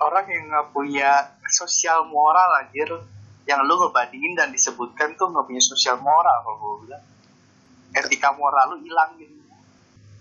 [0.00, 2.88] orang yang nggak punya sosial moral anjir
[3.44, 7.04] yang lu ngebandingin dan disebutkan tuh nggak punya sosial moral kalau gue bilang.
[7.90, 9.34] Etika moral lu hilang gitu.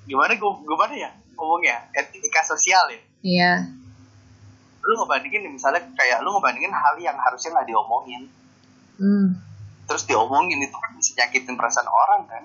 [0.09, 1.89] Gimana gue gimana ya ngomongnya?
[1.93, 3.01] Etika sosial ya?
[3.19, 3.53] Iya.
[4.79, 8.31] lu ngebandingin misalnya kayak lu ngebandingin hal yang harusnya nggak diomongin.
[8.99, 9.31] Hmm.
[9.87, 12.43] terus diomongin itu kan bisa nyakitin perasaan orang kan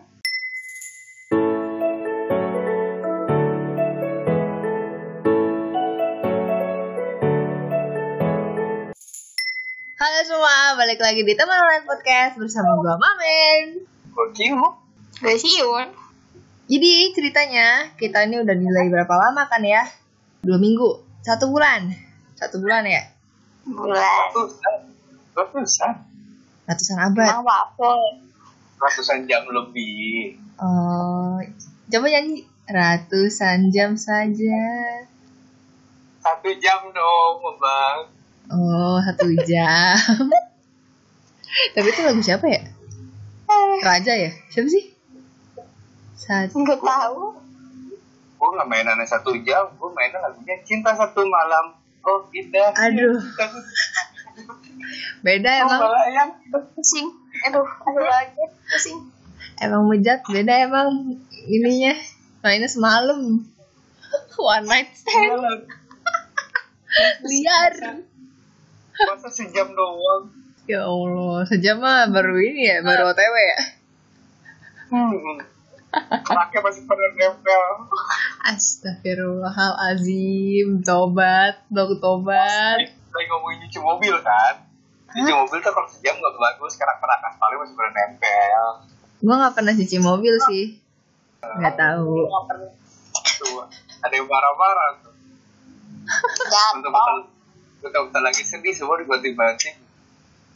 [10.95, 13.83] balik lagi di Teman Online Podcast bersama gua Mamen.
[14.15, 14.55] Gokil
[15.19, 15.91] Gak sih Yun
[16.71, 19.83] Jadi ceritanya kita ini udah nilai berapa lama kan ya?
[20.39, 21.91] Dua minggu, satu bulan,
[22.39, 23.11] satu bulan ya?
[23.67, 24.95] Bulan ratusan
[25.35, 25.93] ratusan
[26.71, 27.43] Ratusan abad.
[27.43, 28.23] Waffle
[28.79, 31.43] ratusan jam lebih Oh,
[31.91, 34.63] coba nyanyi ratusan jam saja.
[36.23, 37.99] satu jam dong bang
[38.47, 40.31] Oh, satu jam.
[41.75, 42.63] Tapi itu lagu siapa ya?
[43.83, 44.31] Raja ya?
[44.51, 44.85] Siapa sih?
[46.19, 46.63] Satu.
[46.63, 47.45] Gak tahu
[48.45, 51.73] gue nggak mainannya satu jam gue mainnya lagunya cinta satu malam
[52.05, 53.17] oh indah Aduh.
[55.25, 55.81] Beda oh, emang.
[55.81, 57.09] melayang Pusing
[57.49, 59.01] Aduh Aduh lagi Pusing
[59.57, 61.15] Emang bejat beda emang
[61.47, 61.95] ininya.
[62.43, 63.39] Mainnya semalam.
[64.35, 65.71] One night stand.
[67.23, 68.03] Liar.
[68.95, 70.27] masa sejam doang
[70.65, 73.61] Ya Allah, sejam mah baru ini ya, baru OTW ya.
[74.89, 75.37] hmm.
[76.65, 77.85] masih pada nempel.
[78.49, 82.81] Astagfirullahalazim, tobat, dong tobat.
[82.81, 84.65] lagi ngomongin nyuci mobil kan?
[85.13, 88.89] Nyuci mobil tuh kalau sejam gak bagus karena kerak aspalnya masih pada nempel.
[89.21, 90.81] Gua nggak pernah cuci mobil sih,
[91.45, 92.25] nggak tahu.
[93.37, 93.69] tuh
[94.01, 95.13] ada yang marah-marah tuh.
[96.81, 97.29] Bentar-bentar
[97.85, 98.25] bentar.
[98.25, 99.84] Lagi sedih semua dibanting banting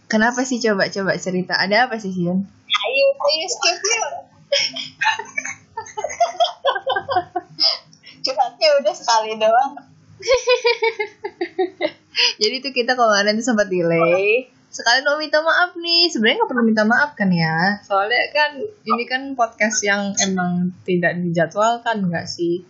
[0.08, 1.60] Kenapa sih coba coba cerita?
[1.60, 2.48] Ada apa sih Sian?
[2.68, 4.12] Ayo Ayo skip yuk
[8.24, 9.72] Curhatnya udah sekali doang
[12.42, 14.50] Jadi tuh kita kemarin tuh sempat delay.
[14.68, 16.10] Sekali mau minta maaf nih.
[16.10, 17.78] Sebenarnya nggak perlu minta maaf kan ya?
[17.86, 22.66] Soalnya kan ini kan podcast yang emang tidak dijadwalkan nggak sih?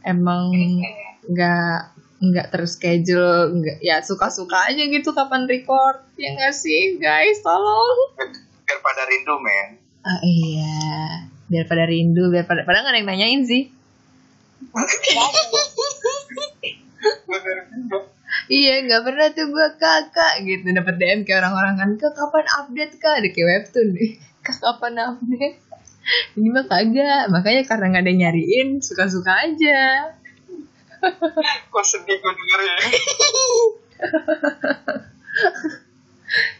[0.00, 0.48] Emang
[1.28, 6.02] nggak nggak terschedule nggak ya suka-suka aja gitu kapan record.
[6.18, 8.18] Ya nggak sih guys tolong.
[8.66, 9.68] Biar pada rindu men.
[10.02, 10.78] Ah iya.
[11.48, 13.70] Biar pada rindu biar pada padahal nggak ada yang nanyain sih.
[18.48, 20.64] Iya, nggak pernah tuh gue kakak gitu.
[20.72, 23.20] Dapat DM kayak orang-orang kan, kak kapan update kak?
[23.20, 24.10] Ada kayak webtoon nih,
[24.46, 25.58] kak kapan update?
[26.40, 29.80] Ini mah kagak, makanya karena nggak ada yang nyariin, suka-suka aja.
[31.72, 32.76] Kok sedih gue denger ya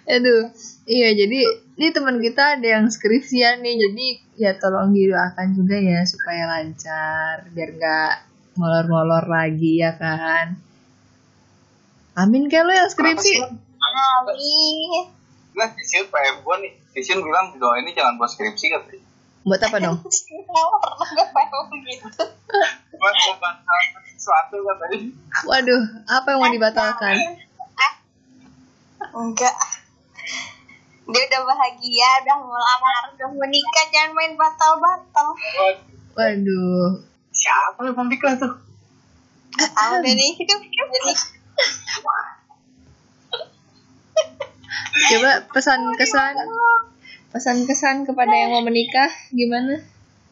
[0.09, 0.49] Aduh,
[0.89, 1.45] iya jadi
[1.77, 4.07] ini teman kita ada yang skripsian nih, jadi
[4.41, 8.15] ya tolong didoakan juga ya supaya lancar, biar nggak
[8.57, 10.57] molor-molor lagi ya kan.
[12.17, 13.45] Amin kayak lo yang skripsi.
[13.45, 15.13] Amin
[15.59, 19.08] nah Sisun PM gue nih Sisun bilang doa ini jangan buat skripsi katanya
[19.47, 19.99] Buat apa dong?
[21.89, 22.05] Gitu.
[22.99, 24.99] Buat membatalkan sesuatu katanya
[25.47, 27.17] Waduh, apa yang mau dibatalkan?
[29.15, 29.57] Enggak.
[31.09, 35.29] Dia udah bahagia Udah melamar Udah menikah Jangan main batal-batal.
[35.33, 36.87] Waduh, Waduh,
[37.33, 38.69] siapa yang mau nikah tuh
[39.59, 41.13] tau deh nih Jadi
[45.09, 46.35] Coba pesan kesan
[47.39, 49.79] pesan kesan kepada yang mau menikah gimana?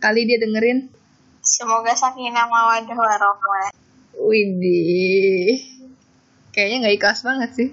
[0.03, 0.91] Kali dia dengerin.
[1.39, 3.71] Semoga sakinah mawadah warohmah
[4.19, 5.63] Widih.
[6.51, 7.69] Kayaknya nggak ikhlas banget sih.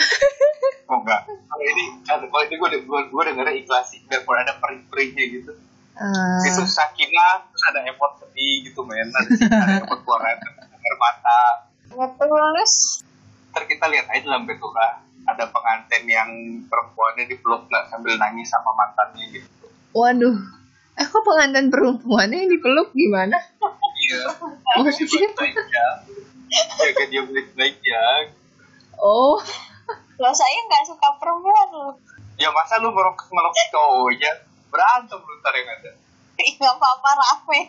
[0.88, 4.56] oh enggak kalau ini kalau kalau ini gue gue gue dengernya ikhlas sih biarpun ada
[4.56, 5.52] perih-perihnya gitu
[5.92, 10.40] Ah, itu sakinah terus ada effort sedih gitu men nanti ada effort keluar air
[10.96, 13.04] mata Ngetulus
[13.52, 16.30] ntar kita lihat aja dalam betura ada pengantin yang
[16.66, 19.66] perempuannya dipeluk nggak sambil nangis sama mantannya gitu.
[19.94, 20.36] Waduh.
[20.98, 22.92] Eh kok pengantin perempuannya yang dipeluk?
[22.92, 23.38] Gimana?
[24.02, 24.20] iya.
[24.76, 25.88] Oh, jaga dia baik-baik ya
[26.52, 28.04] jaga dia baik-baik ya.
[29.00, 29.40] Oh,
[30.20, 31.94] Loh saya gak suka perempuan loh.
[32.38, 35.90] Ya masa lu meluk meluk cowoknya berantem lu ntar yang ada.
[36.42, 37.60] Ih, Gak apa-apa rame.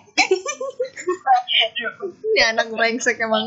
[2.34, 3.44] Ini anak brengsek emang.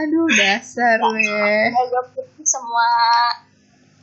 [0.00, 1.66] Aduh, dasar weh.
[1.70, 2.88] Agak putih semua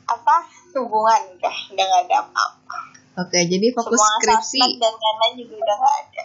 [0.08, 0.36] Apa
[0.76, 2.78] Hubungan udah Udah gak ada apa-apa.
[3.18, 4.62] Oke, jadi fokus Semua skripsi.
[4.62, 6.24] sosmed dan lain-lain juga udah gak ada.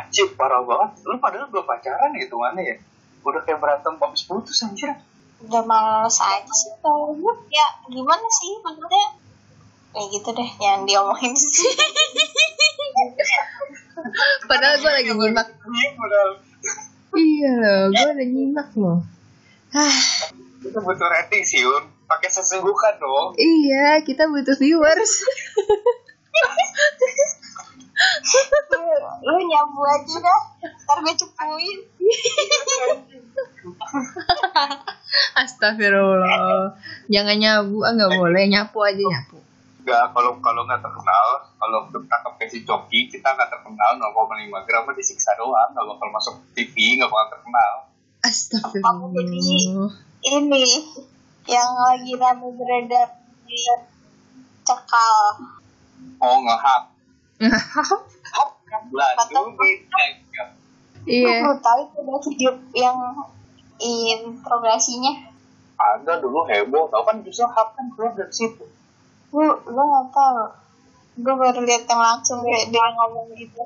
[0.00, 0.90] Acip parah banget.
[1.04, 2.76] Lu padahal belum pacaran gitu mana ya?
[3.20, 4.88] Udah kayak berantem habis putus anjir.
[5.44, 6.72] Udah males aja sih.
[6.80, 9.20] Kalau gue ya gimana sih maksudnya?
[9.90, 11.34] Kayak gitu deh yang diomongin.
[11.36, 11.76] Sih
[14.48, 15.48] Padahal gue lagi nyimak.
[15.60, 16.30] Iya, padahal
[17.10, 19.02] Iya loh, gue udah nyimak loh.
[19.70, 19.98] Ah,
[20.60, 25.12] kita butuh rating sih un pakai sesungguhkan dong iya, kita butuh viewers.
[29.20, 31.78] lu nyabu aja dah ntar gue cepuin
[35.36, 36.74] Astagfirullah.
[37.10, 39.38] Jangan nyabu, ah nggak boleh nyapu aja nyapu.
[39.80, 44.82] Enggak, kalau kalau nggak terkenal, kalau ketangkep kayak si Coki, kita nggak terkenal 0,5 gram
[44.84, 47.72] mah disiksa doang, nggak bakal masuk TV, nggak bakal terkenal.
[48.20, 49.16] Astagfirullah.
[50.20, 50.68] ini
[51.48, 53.08] yang lagi rame beredar
[53.48, 53.56] di
[54.60, 55.16] cekal
[56.20, 56.36] Oh
[58.92, 60.04] Belanda beda.
[61.08, 61.40] iya.
[61.40, 62.96] lu tahu itu ada video yang
[63.80, 65.32] interogasinya
[65.80, 68.68] Ada dulu heboh, tau kan justru hak kan keluar dari situ.
[69.30, 70.42] Lu lu nggak tahu
[71.20, 73.62] gue baru lihat yang langsung kayak dia ngomong gitu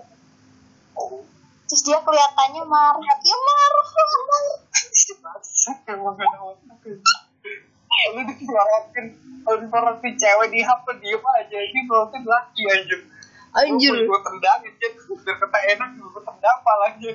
[1.65, 3.89] terus dia kelihatannya marah ya marah
[5.85, 7.23] gak ada otak.
[8.15, 9.07] Lu disuarakin,
[9.47, 13.01] kalau disuarakin cewek di hak diem aja, ini berarti laki anjir.
[13.55, 13.95] Anjir.
[14.05, 14.89] Gue tendang aja,
[15.25, 17.13] biar kata enak, gue tendang palanya.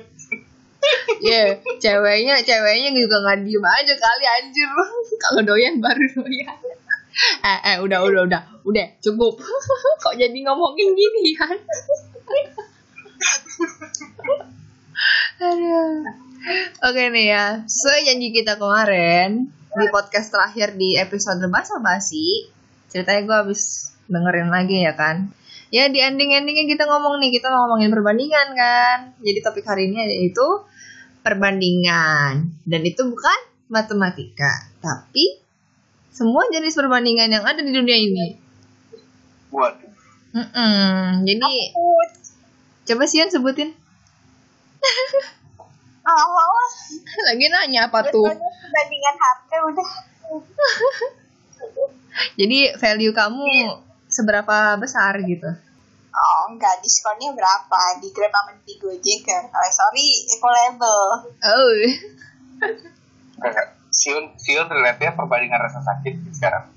[1.20, 4.68] Iya, ceweknya ceweknya juga nggak diem aja kali anjir.
[5.20, 6.58] Kalau doyan baru doyan.
[7.50, 9.40] Eh, eh, udah, udah, udah, udah, cukup.
[10.02, 11.56] Kok jadi ngomongin gini kan?
[15.40, 16.04] Aduh.
[16.88, 22.48] Oke nih ya, sesuai janji kita kemarin di podcast terakhir di episode basa basi,
[22.88, 25.28] ceritanya gue habis dengerin lagi ya kan.
[25.70, 28.98] Ya di ending-endingnya kita ngomong nih, kita ngomongin perbandingan kan.
[29.22, 30.46] Jadi topik hari ini yaitu
[31.22, 32.56] perbandingan.
[32.64, 33.40] Dan itu bukan
[33.70, 35.39] matematika, tapi
[36.20, 38.36] semua jenis perbandingan yang ada di dunia ini.
[39.48, 39.88] Waduh.
[40.36, 41.24] Mm-mm.
[41.24, 41.52] Jadi
[42.92, 43.72] coba Sian sebutin.
[46.10, 46.48] awal
[47.32, 48.28] Lagi nanya apa tuh?
[48.28, 49.90] perbandingan harga udah
[52.40, 53.80] Jadi value kamu
[54.12, 55.48] seberapa besar gitu?
[56.10, 60.52] oh enggak diskonnya berapa di Grab sama di Gojek kan oh, sorry equal
[61.46, 61.70] Oh,
[64.00, 66.72] Siun, Siun relate perbandingan rasa sakit sekarang.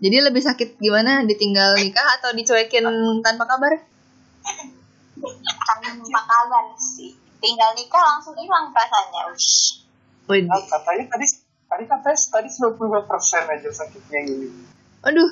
[0.00, 1.20] jadi lebih sakit gimana?
[1.22, 2.82] Ditinggal nikah atau dicuekin
[3.20, 3.76] tanpa kabar?
[5.62, 9.82] tanpa kabar sih tinggal nikah langsung hilang rasanya Ush.
[10.26, 11.26] Wih, Nah, katanya tadi
[11.66, 14.48] tadi katanya tadi 95 persen aja sakitnya ini.
[15.02, 15.30] aduh,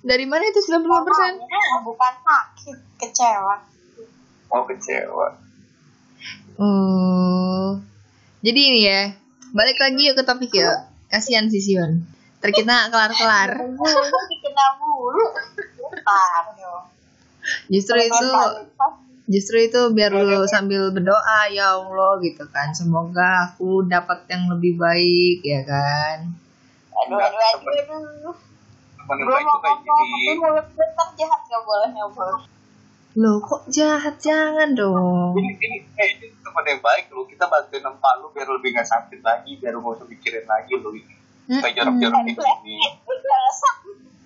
[0.00, 0.80] dari mana itu 95%?
[0.82, 3.56] Makanya bukan sakit kecewa
[4.48, 5.28] Oh kecewa.
[6.58, 7.80] Oh,
[8.44, 9.02] jadi ini ya,
[9.52, 10.76] balik lagi yuk ke topik yuk.
[11.12, 12.08] Kasihan si Sion.
[12.40, 13.60] Terkena kelar-kelar.
[15.92, 16.88] Bentar, yo.
[17.68, 18.26] Justru itu
[19.30, 24.74] justru itu biar lu sambil berdoa ya Allah gitu kan semoga aku dapat yang lebih
[24.76, 26.26] baik ya kan
[26.92, 28.34] aduh aduh aduh
[29.02, 32.44] gue baik mau ngomong tapi mulut gue jahat gak boleh ngobrol
[33.12, 37.24] Loh kok jahat jangan dong Ini ini eh ini teman yang baik lu.
[37.24, 40.72] Kita bantuin empat lu biar lebih gak sakit lagi, biar lu gak usah mikirin lagi
[40.76, 41.14] lu ini.
[41.48, 42.76] Kayak jorok-jorok gini.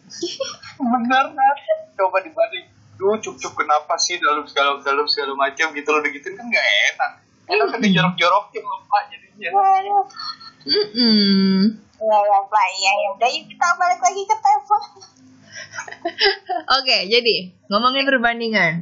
[0.93, 1.79] Bener kan?
[1.99, 2.67] Coba dibanding.
[2.97, 7.13] Duh, cup-cup kenapa sih dalam segala dalam segala macam gitu lo digituin kan gak enak.
[7.47, 9.49] Enak kan dijorok-jorokin lupa jadinya.
[9.55, 10.05] Waduh.
[10.67, 11.63] Mm-mm.
[11.97, 14.79] Ya ya Pak, ya ya udah yuk kita balik lagi ke tema.
[16.81, 18.73] Oke jadi ngomongin perbandingan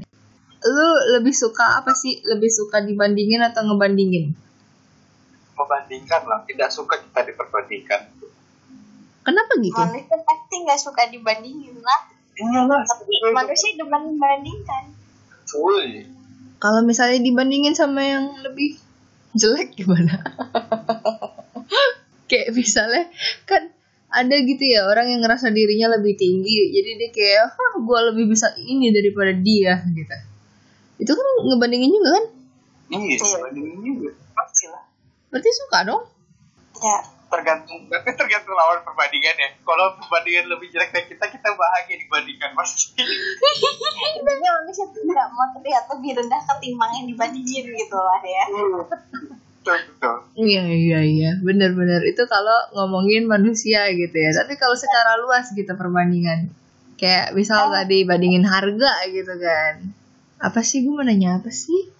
[0.64, 4.32] lu lebih suka apa sih lebih suka dibandingin atau ngebandingin
[5.54, 8.00] Membandingkan lah, tidak suka kita diperbandingkan.
[9.22, 12.00] kenapa gitu Manusia pasti nggak suka dibandingin lah.
[12.34, 13.70] Iyalah, Tapi manusia.
[15.46, 16.02] Cuy.
[16.58, 18.80] kalau misalnya dibandingin sama yang lebih
[19.36, 20.18] jelek gimana
[22.30, 23.06] kayak misalnya
[23.44, 23.70] kan
[24.14, 28.24] ada gitu ya orang yang ngerasa dirinya lebih tinggi jadi dia kayak ah gue lebih
[28.30, 30.16] bisa ini daripada dia gitu.
[31.02, 32.24] Itu kan ngebandingin juga kan?
[32.94, 34.10] Iya, dibandingin juga.
[34.38, 34.84] Pasti lah.
[35.34, 36.02] berarti suka dong.
[36.78, 39.50] Ya, tergantung tapi tergantung lawan perbandingan ya.
[39.66, 42.94] Kalau perbandingan lebih jelek dari kita kita bahagia dibandingkan pasti
[44.14, 48.44] sebenarnya manusia tuh nggak mau terlihat lebih rendah ketimbang yang dibandingin gitu lah ya.
[49.64, 49.80] Betul.
[49.96, 51.00] Betul Iya iya.
[51.00, 54.30] Iya benar-benar itu kalau ngomongin manusia gitu ya.
[54.36, 56.52] Tapi kalau secara luas gitu perbandingan.
[57.00, 59.90] Kayak misal tadi bandingin harga gitu kan.
[60.38, 60.84] Apa sih?
[60.84, 61.90] Gue mau nanya apa sih?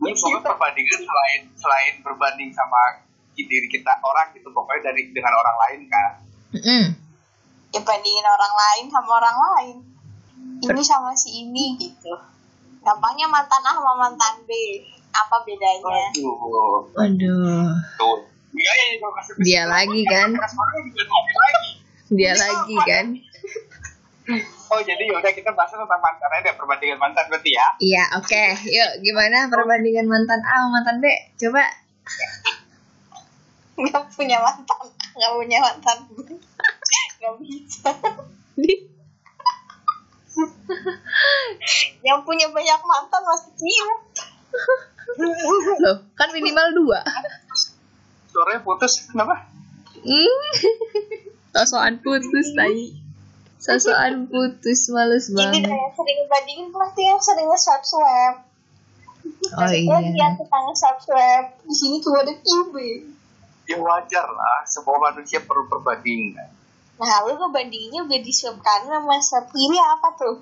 [0.00, 4.50] Ini pokoknya perbandingan selain selain berbanding sama diri kita orang gitu.
[4.52, 6.12] Pokoknya dari dengan orang lain kan.
[6.50, 6.84] Mm-mm.
[7.70, 9.76] ya bandingin orang lain sama orang lain.
[10.66, 12.10] Ini sama si ini gitu.
[12.82, 14.50] Gampangnya mantan A sama mantan B
[15.10, 18.18] apa bedanya Aduh, Waduh, tuh.
[19.40, 20.30] Dia lagi kan?
[22.10, 23.06] dia lagi kan?
[24.70, 27.66] Oh, jadi yaudah kita bahas tentang mantan aja, perbandingan mantan berarti ya.
[27.82, 28.42] Iya, oke.
[28.70, 31.06] Yuk, gimana perbandingan mantan A sama mantan B?
[31.38, 31.64] Coba.
[33.80, 36.36] nggak punya mantan nggak punya mantan B
[37.16, 37.90] nggak bisa
[42.06, 43.98] yang punya banyak mantan masih cium
[45.80, 47.00] Loh, kan minimal dua.
[48.30, 49.48] Suaranya putus, kenapa?
[50.00, 50.40] Hmm.
[51.50, 52.94] Sosokan putus tadi.
[53.58, 55.62] Sosokan putus males ini banget.
[55.66, 58.34] dah yang sering bandingin pasti yang sering swap
[59.52, 60.32] Oh iya.
[60.32, 62.74] kita nge-swap swap di sini cuma ada QB
[63.68, 66.48] Ya wajar lah, semua manusia perlu perbandingan.
[66.96, 70.36] nah lu ngebandinginnya udah di swap kanan sama swap kiri apa tuh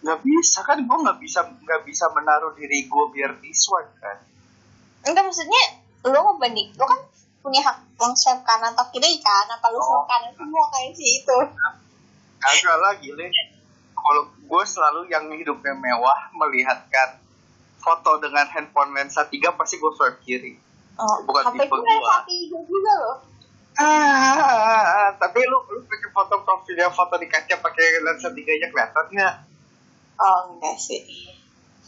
[0.00, 4.16] Gak bisa kan, gue gak bisa nggak bisa menaruh diri gue biar di swipe kan.
[5.00, 7.00] enggak maksudnya lu ngebanding lu kan
[7.40, 11.38] punya hak nge-swap kanan atau kiri kan apa lu swap kanan semua kayak si itu
[12.40, 13.28] Kagak lah gile.
[13.92, 17.20] Kalau gue selalu yang hidupnya mewah melihatkan
[17.76, 20.56] foto dengan handphone lensa 3 pasti gue swipe kiri.
[20.96, 21.96] oh, Bukan HP tipe gue.
[22.00, 23.16] HP gue juga loh
[23.80, 29.04] Ah, tapi lu lu pakai foto profilnya foto di kaca pakai lensa 3 nya kelihatan
[29.08, 29.34] nggak?
[30.20, 31.02] Oh enggak sih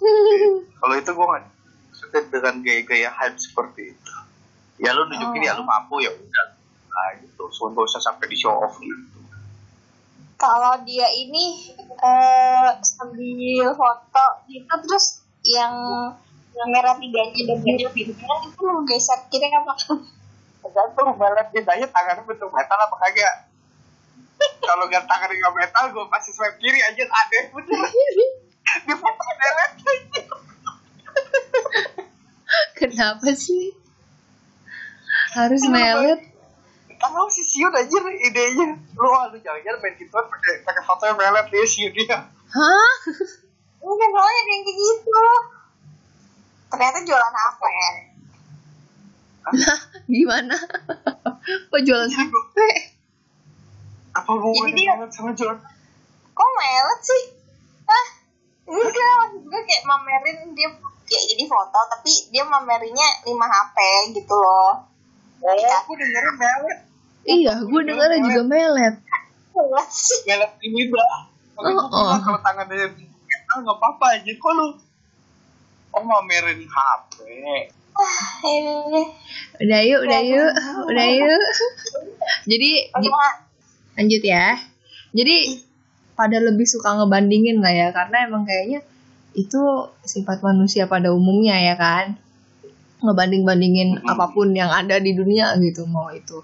[0.82, 1.44] Kalau itu gue nggak
[2.02, 4.12] maksudnya dengan gaya-gaya hype seperti itu.
[4.82, 6.46] Ya lu nunjukin ya lu mampu ya udah.
[6.90, 9.20] Nah gitu, so nggak usah sampai di show off gitu.
[10.42, 11.70] kalau dia ini
[12.02, 15.70] eh sambil foto gitu terus yang
[16.50, 19.78] yang merah tiganya dan biru birunya itu lu geser kiri apa
[20.62, 23.51] Tergantung balap bedanya tangannya bentuk metal apa kagak.
[24.62, 27.82] Kalau nggak tangannya nggak metal, gue pasti swipe kiri aja aneh bener.
[28.88, 29.94] Di foto delete.
[32.78, 33.74] Kenapa sih?
[35.36, 36.20] Harus melet?
[37.02, 38.78] Tahu si Siun aja idenya.
[38.94, 42.18] Lu ah, lu jangan-jangan main gituan pakai pakai foto yang melet dia Siun dia.
[42.30, 42.94] Hah?
[43.82, 45.24] enggak soalnya ada yang kayak gitu
[46.72, 47.92] ternyata jualan apa ya
[49.42, 50.54] Lah, gimana?
[51.66, 52.56] Kok jualan HP?
[54.12, 55.56] Apa hubungannya Jadi dia- melet sama John?
[56.32, 57.22] kok melet sih
[57.84, 58.06] ah
[58.64, 58.88] enggak
[59.18, 60.68] maksud gue kayak mamerin dia
[61.02, 63.76] kayak jadi foto tapi dia mamerinnya 5 HP
[64.14, 64.88] gitu loh
[65.38, 66.78] Oh, aku dengerin melet.
[67.24, 68.94] Iya, gue dengarnya juga melet.
[69.52, 71.26] melet sih Melet ini dah.
[71.52, 72.14] Kalau Oh, oh.
[72.16, 74.30] kalau tangannya metal nggak apa-apa aja.
[74.32, 74.66] Kok lu
[75.90, 77.12] Oh mamerin HP.
[77.92, 79.02] ah ini
[79.58, 80.52] Udah yuk, udah yuk,
[80.86, 81.42] udah yuk.
[82.50, 82.70] Jadi,
[83.98, 84.56] lanjut ya.
[85.12, 85.60] Jadi,
[86.16, 88.80] pada lebih suka ngebandingin lah ya, karena emang kayaknya
[89.32, 89.60] itu
[90.04, 92.16] sifat manusia pada umumnya ya kan.
[93.02, 94.12] Ngebanding-bandingin Hmm.
[94.12, 96.40] apa pun yang ada di dunia gitu, mau itu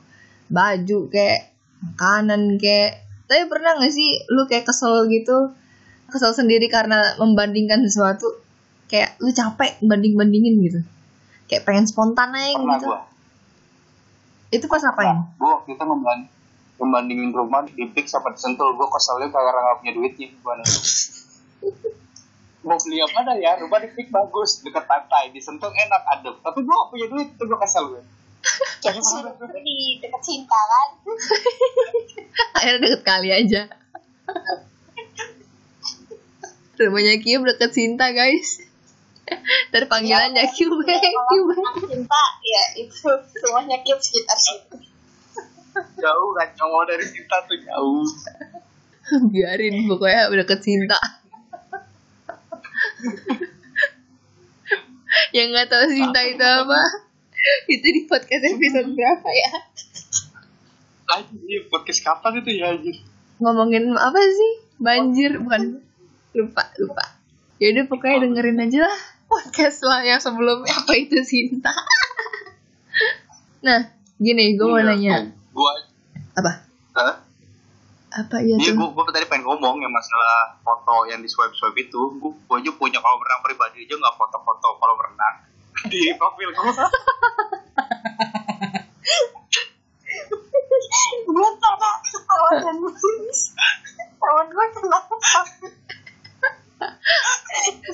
[0.49, 1.53] baju kayak
[1.85, 3.05] makanan kayak.
[3.29, 5.53] Tapi pernah gak sih lu kayak kesel gitu,
[6.09, 8.41] kesel sendiri karena membandingkan sesuatu,
[8.89, 10.81] kayak lu capek banding-bandingin gitu.
[11.45, 12.89] Kayak pengen spontan aja Pernah gitu.
[12.89, 13.01] gua.
[14.49, 15.29] Itu pas apain?
[15.37, 16.29] Gue waktu itu ngebanding,
[16.79, 18.79] ngebandingin rumah di Pix sama di Sentul.
[18.79, 20.27] Gue keselnya karena nggak punya duitnya.
[20.31, 20.63] Gimana?
[22.63, 23.51] Mau beli apa dah ya?
[23.59, 25.35] Rumah di Pix bagus, dekat pantai.
[25.35, 26.35] Di Sentul enak, adem.
[26.39, 28.03] Tapi gue gak punya duit, itu gue kesel gue.
[28.79, 30.91] jadi suruh di dekat cinta kan
[32.57, 33.67] Akhirnya deket kali aja.
[36.79, 38.63] Rumahnya Cube deket Sinta guys.
[39.75, 41.55] Ntar panggilannya Cube, Cube.
[41.59, 43.11] Kalau cinta ya itu
[43.43, 44.98] semuanya kids sekitar situ
[45.99, 48.05] Jauh kan, cowok dari cinta tuh jauh.
[49.33, 50.99] Biarin pokoknya udah deket Sinta.
[55.37, 56.81] Yang nggak tahu Sinta itu apa?
[57.71, 59.51] Itu di podcast episode berapa ya?
[61.09, 62.97] Anjir, podcast kapan itu ya anjir?
[63.41, 64.53] Ngomongin apa sih?
[64.77, 65.81] Banjir bukan?
[66.37, 67.17] Lupa, lupa.
[67.57, 71.71] Yaudah pokoknya dengerin aja lah podcast lah yang sebelumnya apa itu Sinta.
[73.67, 75.38] nah, gini gue mau nanya Gue,
[76.39, 76.53] apa?
[76.95, 77.15] Hah?
[78.11, 78.89] Apa ya Iya, tuh?
[78.89, 82.01] gue, gue tadi pengen ngomong yang masalah foto yang di swipe swipe itu.
[82.17, 85.35] Gue, gue aja punya kalau berenang pribadi aja nggak foto-foto kalau berenang
[85.93, 86.73] di profil gue.
[91.29, 92.95] gue karena ketawa dan temen
[94.49, 95.15] gue kenapa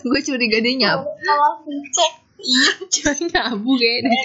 [0.01, 1.01] gue curiga dia nyap.
[1.03, 4.23] kalau dicek iya Jangan ngabu kayaknya.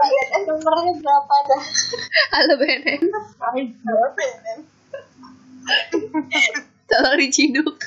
[0.00, 1.62] BNN nomornya berapa dah
[2.32, 3.00] Halo BNN.
[6.88, 7.78] Tolong diciduk.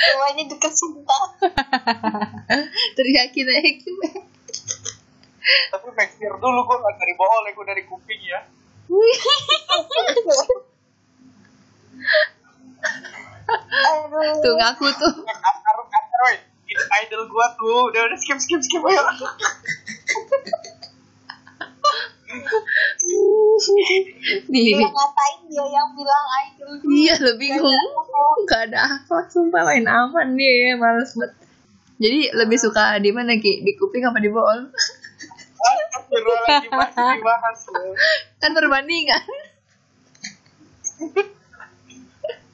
[0.00, 1.18] semuanya deket cinta
[2.96, 3.92] Teriakin aja gitu.
[5.70, 8.40] Tapi make sure dulu gue gak dari bawah, gue dari kuping ya.
[13.80, 15.14] aduh Tuh ngaku tuh.
[15.26, 15.86] Taruh
[16.78, 17.78] Idol gue tuh.
[17.90, 18.82] Udah, udah skip, skip, skip.
[18.84, 19.02] Ayo.
[24.46, 27.74] Nih, dia ngatain dia yang bilang idol iya lo bingung.
[28.46, 31.34] Gak ada akhlak sumpah main aman dia ya, males banget.
[32.00, 33.66] Jadi lebih suka di mana Ki?
[33.66, 34.70] Di kuping apa di bool?
[35.60, 37.92] Astagfirullahaladzim, masih dibahas loh.
[38.40, 39.22] Kan perbandingan.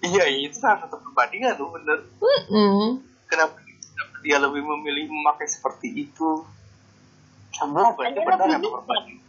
[0.02, 2.00] Iya, itu salah satu perbandingan tuh bener.
[2.18, 3.04] Mm-mm.
[3.30, 3.65] Kenapa, kenapa
[4.20, 6.42] dia lebih memilih memakai seperti itu?
[7.52, 9.24] Semua berarti Ada benar yang perbandingan.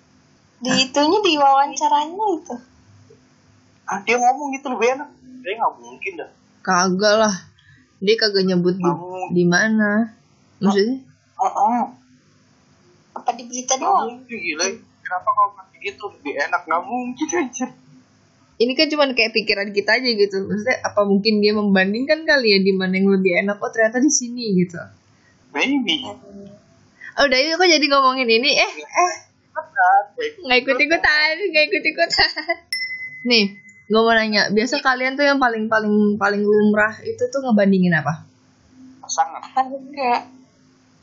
[0.57, 2.55] di itunya di wawancaranya itu
[3.88, 5.09] Ah, dia ngomong gitu lebih enak.
[5.39, 6.29] Dia nggak mungkin dah.
[6.59, 7.36] Kagak lah.
[8.03, 10.12] Dia kagak nyebut di, Kamu- di mana.
[10.59, 11.07] Maksudnya?
[11.39, 11.86] Oh, oh.
[13.15, 14.65] apa di berita doang gila.
[15.00, 16.62] Kenapa kalau ngasih gitu lebih enak?
[16.67, 17.67] Nggak mungkin aja.
[18.58, 20.50] Ini kan cuma kayak pikiran kita aja gitu.
[20.50, 23.62] Maksudnya apa mungkin dia membandingkan kali ya di mana yang lebih enak?
[23.62, 24.82] Oh ternyata di sini gitu.
[25.54, 26.02] Maybe.
[27.18, 29.14] Oh, udah ini kok jadi ngomongin ini eh eh
[30.46, 32.30] nggak ikut ikutan nggak ikut ikutan
[33.26, 33.58] nih
[33.90, 38.22] gue mau nanya biasa kalian tuh yang paling paling paling lumrah itu tuh ngebandingin apa
[39.02, 39.42] Pasangan.
[39.50, 40.30] harga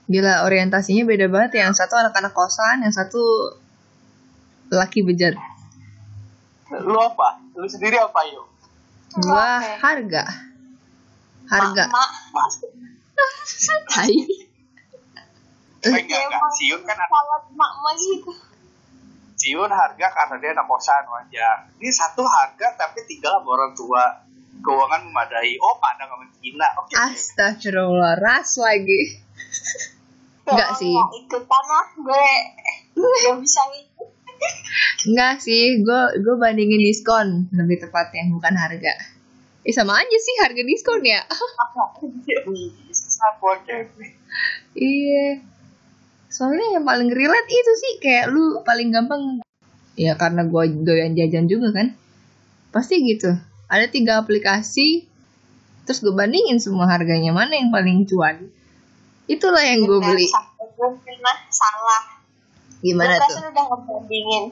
[0.06, 3.58] gila orientasinya beda banget ya yang satu anak-anak kosan yang satu
[4.70, 5.34] laki bejar
[6.74, 7.43] Lu apa?
[7.54, 8.46] Lu sendiri apa yuk?
[9.14, 9.78] gua Oke.
[9.78, 10.24] harga
[11.46, 12.54] harga mak Mas.
[13.86, 14.10] tai
[15.84, 16.40] Eh, enggak, enggak.
[16.56, 18.32] Siun kan anak kalau mak mak gitu
[19.36, 21.68] Siun harga karena dia anak kosan wajar.
[21.76, 24.04] Ini satu harga tapi tinggal sama orang tua.
[24.64, 25.60] Keuangan memadai.
[25.60, 26.68] Oh, pandang sama Cina.
[26.80, 26.88] Oke.
[26.88, 26.94] oke.
[26.96, 29.20] astagfirullah ras lagi
[30.44, 30.90] Enggak Kalau sih.
[30.90, 32.28] mau ikutan lah gue
[32.96, 33.93] gak bisa ikut
[35.04, 38.94] Enggak sih, gue gue bandingin diskon lebih tepatnya, bukan harga.
[39.64, 41.24] Eh sama aja sih harga diskon ya.
[44.74, 45.44] Iya.
[46.28, 49.44] Soalnya yang paling relate itu sih kayak lu paling gampang.
[49.94, 51.94] Ya karena gue doyan jajan juga kan.
[52.74, 53.32] Pasti gitu.
[53.70, 55.06] Ada tiga aplikasi,
[55.88, 58.50] terus gue bandingin semua harganya mana yang paling cuan.
[59.24, 60.28] Itulah yang gue beli.
[61.48, 62.13] salah
[62.84, 63.40] Gimana tuh?
[63.40, 64.44] kan udah ngebandingin.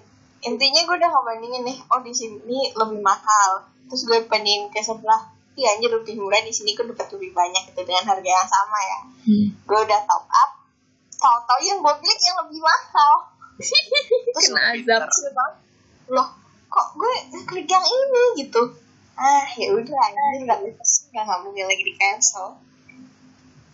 [0.42, 3.68] Intinya gue udah ngebandingin nih oh di sini lebih mahal.
[3.92, 6.40] Terus gue bandingin ke sebelah iya anjir lebih murah.
[6.40, 8.98] Di sini gue dapat lebih banyak gitu dengan harga yang sama ya.
[9.28, 9.46] Hmm.
[9.52, 10.50] gue udah top up.
[11.12, 13.12] Tahu-tahu yang gue klik yang lebih mahal.
[14.32, 15.02] Terus Kena azab.
[16.08, 16.28] loh
[16.72, 17.12] kok gue
[17.44, 18.62] klik yang ini gitu?
[19.12, 22.56] Ah ya udah anjir nggak bisa nggak nggak mungkin lagi di cancel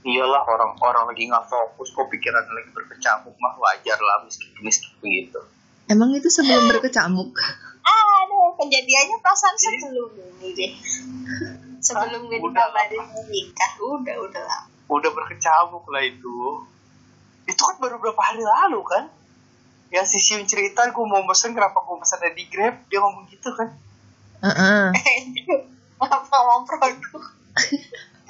[0.08, 5.36] Iyalah orang-orang lagi nggak fokus, kok pikiran lagi berkecamuk mah wajar lah miskin miskin begitu.
[5.84, 7.36] Emang itu sebelum berkecamuk?
[7.84, 10.08] Aduh, kejadiannya perasaan sebelum
[10.40, 10.72] ini deh.
[11.84, 14.62] Sebelum gue dikabarin nikah, udah udah lah.
[14.88, 16.64] Udah berkecamuk lah itu.
[17.44, 19.12] Itu kan baru berapa hari lalu kan?
[19.88, 23.48] Ya si Siun cerita gue mau pesen kenapa gue pesen di Grab dia ngomong gitu
[23.56, 23.72] kan
[24.44, 24.84] Heeh.
[25.98, 27.22] Apa mau produk?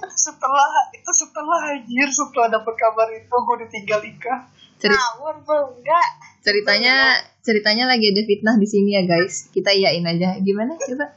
[0.07, 4.41] Setelah itu setelah anjir setelah dapat kabar itu gue ditinggal nikah
[4.79, 5.43] Ceri- Ngawur
[5.75, 6.09] enggak.
[6.47, 9.51] ceritanya ceritanya lagi ada fitnah di sini ya guys.
[9.51, 10.39] Kita iyain aja.
[10.39, 11.07] Gimana coba?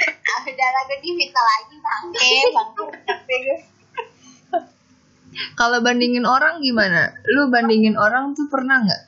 [0.00, 3.38] Ah, udah lah gue di fitnah lagi bangke, bangke.
[5.52, 7.12] Kalau bandingin orang gimana?
[7.28, 9.02] Lu bandingin orang tuh pernah nggak?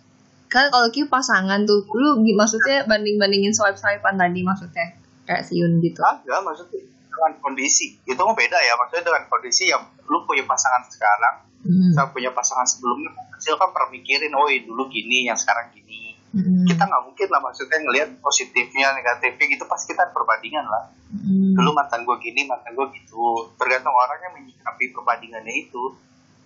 [0.52, 4.92] Kan kalau Q pasangan tuh, lu maksudnya banding bandingin swipe swipean tadi maksudnya
[5.24, 6.04] kayak siun gitu.
[6.04, 8.00] agak maksudnya dengan kondisi.
[8.08, 11.94] Itu mah beda ya maksudnya dengan kondisi yang lu punya pasangan sekarang Hmm.
[11.94, 13.14] sama punya pasangan sebelumnya.
[13.38, 16.18] Kecil kan pernah mikirin oh dulu gini yang sekarang gini.
[16.32, 16.64] Hmm.
[16.64, 20.88] kita nggak mungkin lah maksudnya ngelihat positifnya negatifnya gitu pasti kita perbandingan lah.
[21.12, 21.52] Hmm.
[21.52, 23.52] dulu mantan gue gini mantan gue gitu.
[23.60, 25.94] Tergantung orangnya menyikapi perbandingannya itu.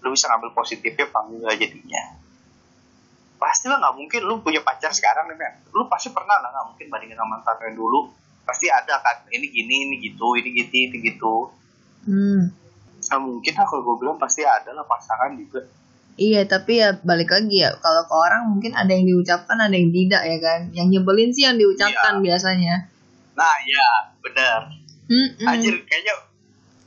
[0.05, 2.03] Lu bisa ngambil positifnya apa enggak jadinya.
[3.41, 6.67] Pasti lah nggak mungkin lu punya pacar sekarang nih men lu pasti pernah lah nggak
[6.73, 8.13] mungkin bandingin sama mantan yang dulu
[8.47, 11.35] pasti ada kan ini gini ini gitu ini gitu ini gitu
[12.07, 12.55] Hmm.
[13.03, 15.67] nggak mungkin lah kalau gue bilang pasti ada lah pasangan juga
[16.17, 17.77] Iya, tapi ya balik lagi ya.
[17.77, 20.61] Kalau ke orang mungkin ada yang diucapkan, ada yang tidak ya kan.
[20.73, 22.89] Yang nyebelin sih yang diucapkan biasanya.
[23.37, 23.87] nah ya
[24.25, 24.73] benar
[25.13, 25.45] Mm-mm.
[25.45, 26.17] anjir kayaknya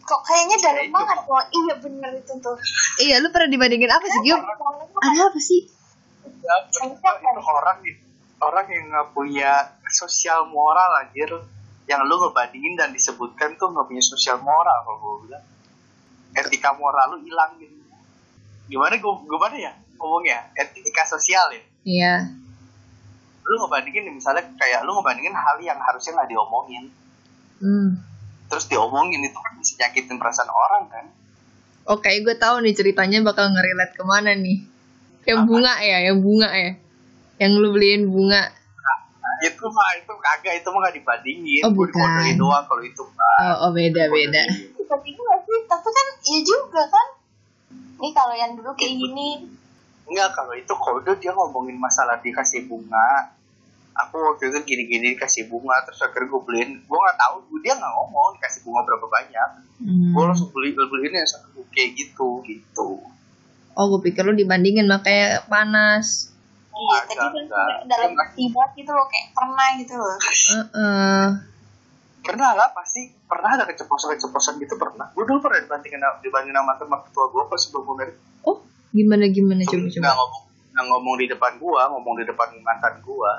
[0.01, 2.57] kok kayaknya dalam banget kok iya bener itu tuh
[2.97, 4.41] Iya, lu pernah dibandingin apa sih, Gium?
[4.41, 5.61] Ada apa sih?
[6.41, 7.77] Ya, itu, itu orang
[8.39, 9.51] orang yang nggak punya
[9.89, 11.27] sosial moral anjir
[11.85, 15.45] yang lu ngebandingin dan disebutkan tuh nggak punya sosial moral kalau gue bilang
[16.31, 17.75] etika moral lu hilang gitu
[18.67, 22.15] gimana gue gimana ya ngomongnya etika sosial ya Iya.
[23.41, 26.85] lu ngebandingin misalnya kayak lu ngebandingin hal yang harusnya nggak diomongin
[27.59, 27.99] Hmm.
[28.47, 31.05] terus diomongin itu kan bisa nyakitin perasaan orang kan
[31.83, 34.61] Oke, gue tahu nih ceritanya bakal ngerelate ke mana nih.
[35.25, 35.47] Yang Apa?
[35.49, 36.71] bunga ya, yang bunga ya.
[37.39, 38.43] Yang lu beliin bunga.
[38.45, 42.35] Nah, itu mah itu kagak itu mah nggak dibandingin Oh, bukan.
[42.35, 44.43] doang kalau itu mah Oh, oh beda beda.
[44.83, 47.07] tapi gak sih tapi kan iya juga kan
[47.95, 49.45] nih kalau yang dulu kayak gini
[50.03, 53.29] Enggak, kalau itu kode dia ngomongin masalah dikasih bunga.
[53.93, 56.69] Aku waktu itu gini-gini dikasih bunga, terus akhirnya gue beliin.
[56.81, 59.49] Gue nggak tahu, dia nggak ngomong dikasih bunga berapa banyak.
[59.77, 60.09] Hmm.
[60.09, 63.05] Gue langsung beli beliin yang satu kayak gitu, gitu.
[63.71, 66.28] Oh, gue pikir lu dibandingin makanya panas.
[66.79, 67.45] Iya Agak, tadi kan
[67.85, 71.25] dalam hati banget gitu loh kayak pernah gitu loh Heeh.
[72.19, 75.07] Pernah lah, pasti pernah ada keceplosan-keceplosan gitu pernah.
[75.15, 78.15] Gue dulu pernah dibandingin dibandingin sama teman ketua gue pas sebelum gue merit.
[78.43, 78.59] Oh,
[78.91, 80.11] gimana gimana coba Nggak coba.
[80.19, 83.31] ngomong, nggak ngomong di depan gue, ngomong di depan mantan gue.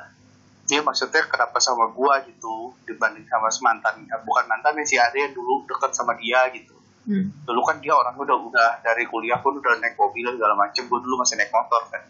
[0.65, 5.69] Dia maksudnya kenapa sama gue gitu dibanding sama mantan, bukan mantan sih ada yang dulu
[5.69, 6.73] deket sama dia gitu.
[7.01, 7.33] Hmm.
[7.49, 11.01] dulu kan dia orang udah udah dari kuliah pun udah naik mobil segala macem gue
[11.01, 12.03] dulu masih naik motor kan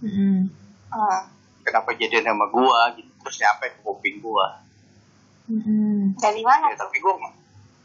[0.00, 0.48] Hmm.
[0.88, 1.20] Hmm.
[1.60, 4.46] kenapa jadian sama gua gitu terus nyampe ke kuping gua
[5.44, 6.12] Hmm.
[6.14, 7.36] dari mana ya tapi gua nggak-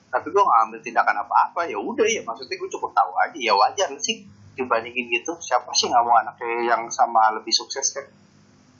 [0.09, 3.53] tapi gua nggak ambil tindakan apa-apa ya udah ya maksudnya gua cukup tahu aja ya
[3.53, 8.07] wajar sih dibandingin gitu siapa sih nggak mau anaknya yang sama lebih sukses kan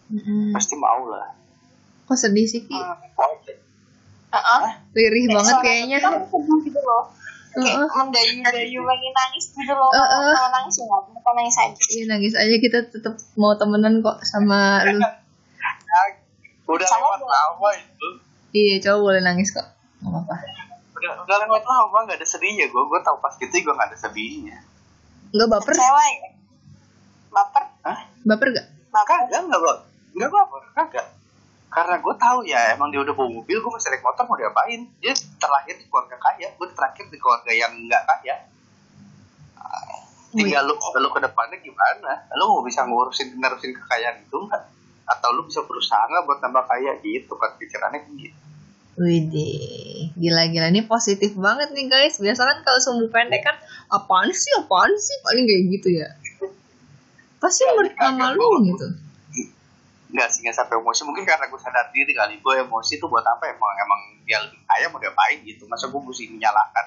[0.06, 0.52] Hmm.
[0.52, 1.32] pasti mau lah
[2.04, 2.76] Kok sedih sih Ki?
[3.16, 3.56] Wajar.
[4.30, 4.64] Heeh.
[4.92, 5.98] Lirih Kayak banget kayaknya.
[6.04, 7.04] sedih gitu loh
[7.54, 7.90] kayak Heeh.
[7.94, 10.34] mendayu-dayu pengen nangis gitu loh Heeh.
[10.34, 14.18] kalau nangis ya nggak apa nangis aja Iya nangis aja kita tetap mau temenan kok
[14.24, 14.98] sama lu.
[16.66, 18.08] Udah Sama lewat lama itu
[18.52, 19.66] Iya cowok boleh nangis kok.
[20.00, 20.36] Gak apa-apa.
[20.94, 23.98] udah udah lewat lama nggak ada sedihnya gua gua tahu pas gitu gua nggak ada
[24.00, 24.58] sedihnya
[25.30, 25.74] Enggak baper?
[25.74, 26.30] cewek ya
[27.30, 28.00] baper Hah?
[28.24, 28.68] Baper gak?
[28.90, 29.80] baper Kagak, enggak bang.
[30.14, 31.08] Enggak apa kagak.
[31.74, 34.86] Karena gue tahu ya, emang dia udah bawa mobil, gue masih naik motor mau diapain?
[35.02, 38.36] Dia terlahir di keluarga kaya, gue terakhir di keluarga yang enggak kaya.
[40.34, 42.30] Tinggal lu, lu ke depannya gimana?
[42.38, 44.70] Lu mau bisa ngurusin ngurusin kekayaan itu enggak?
[45.10, 48.38] Atau lu bisa berusaha nggak buat tambah kaya gitu kan pikirannya gitu.
[48.94, 52.22] Widih, gila-gila ini positif banget nih guys.
[52.22, 53.58] Biasa kan kalau sumbu pendek kan
[53.90, 56.10] apaan sih, apaan sih paling kayak gitu ya.
[57.42, 58.88] Pasti Ya, menurut sama lu gitu.
[60.14, 61.02] Enggak sih, nggak sampai emosi.
[61.10, 62.38] Mungkin karena gue sadar diri kali.
[62.38, 63.50] Gue emosi tuh buat apa?
[63.50, 65.66] Emang emang dia lebih kaya mau diapain gitu.
[65.66, 66.86] Masa gue mesti menyalahkan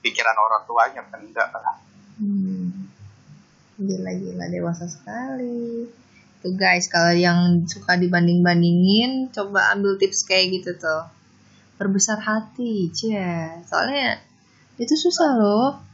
[0.00, 1.76] pikiran orang tuanya kan enggak kan?
[2.16, 2.88] Hmm.
[3.76, 5.84] Gila-gila dewasa sekali.
[6.40, 11.06] Tuh guys, kalau yang suka dibanding-bandingin, coba ambil tips kayak gitu tuh.
[11.76, 13.62] Perbesar hati, cia.
[13.68, 14.18] Soalnya
[14.80, 15.92] itu susah loh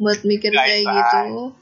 [0.00, 1.52] buat mikir Guys, kayak gitu.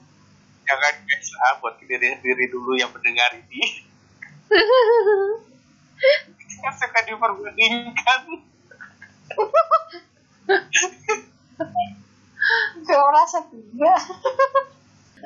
[0.63, 3.63] jangan guys lah buat diri diri dulu yang mendengar ini
[6.59, 8.21] yang suka diperbandingkan
[12.79, 13.95] gue merasa juga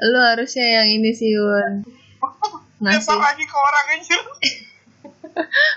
[0.03, 1.85] Lu harusnya yang ini sih, Yun.
[2.81, 3.13] Ngasih.
[3.13, 4.17] Lagi ke orang aja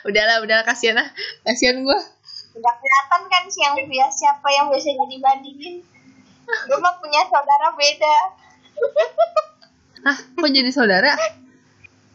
[0.08, 1.08] Udahlah, udahlah kasihan lah.
[1.44, 2.00] Kasihan gua.
[2.56, 5.84] udah kelihatan kan sih yang biasa siapa yang biasanya dibandingin
[6.48, 8.16] gue mah punya saudara beda
[10.08, 11.20] Hah, kok jadi saudara?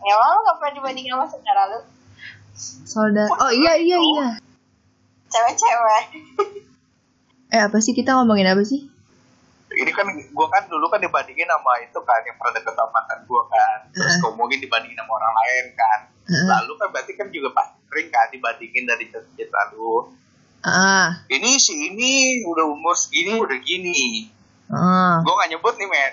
[0.00, 1.80] Ya lo gak pernah dibandingin sama saudara lu.
[2.84, 3.30] Saudara.
[3.40, 4.28] Oh iya iya iya.
[5.30, 6.04] cewek-cewek.
[7.54, 8.90] Eh apa sih kita ngomongin apa sih?
[9.70, 13.18] ini kan gue kan dulu kan dibandingin sama itu kan yang pernah deket sama mantan
[13.22, 13.78] gue kan.
[13.94, 14.22] Terus Heeh.
[14.26, 16.00] ngomongin dibandingin sama orang lain kan.
[16.26, 16.46] Heeh.
[16.46, 20.10] lalu kan berarti kan juga pasti sering kan dibandingin dari chat lalu.
[20.60, 24.28] Ah, ini si ini udah umur segini udah gini.
[24.70, 26.12] Ah, gue gak nyebut nih men.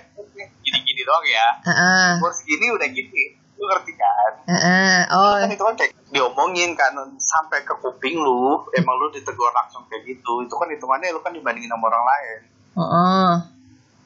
[0.61, 1.47] Gini-gini doang ya.
[1.65, 3.36] Ah, ah, umur segini udah gini
[3.67, 5.01] ngerti kan ah.
[5.11, 9.83] Oh, kan itu kan kayak diomongin kan sampai ke kuping lu emang lu ditegur langsung
[9.91, 12.39] kayak gitu itu kan hitungannya lu kan dibandingin sama orang lain
[12.73, 13.31] oh, oh.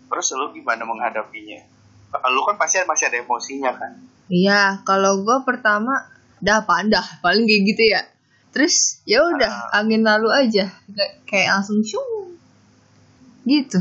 [0.09, 1.61] terus lu gimana menghadapinya
[2.27, 3.93] lu kan pasti masih ada emosinya kan
[4.31, 6.07] Iya, kalau gua pertama
[6.39, 8.01] dah apaan dah, paling kayak gitu ya.
[8.55, 12.39] Terus ya udah, angin lalu aja, Kayak- kayak langsung syung.
[13.43, 13.75] Gitu.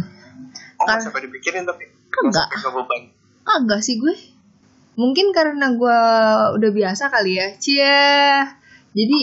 [0.74, 1.86] oh Kar- sampai dipikirin tapi
[2.26, 2.50] Enggak.
[3.46, 4.10] Agak sih gue.
[5.00, 6.00] Mungkin karena gua
[6.60, 7.48] udah biasa kali ya.
[7.56, 8.44] Cia.
[8.92, 9.18] Jadi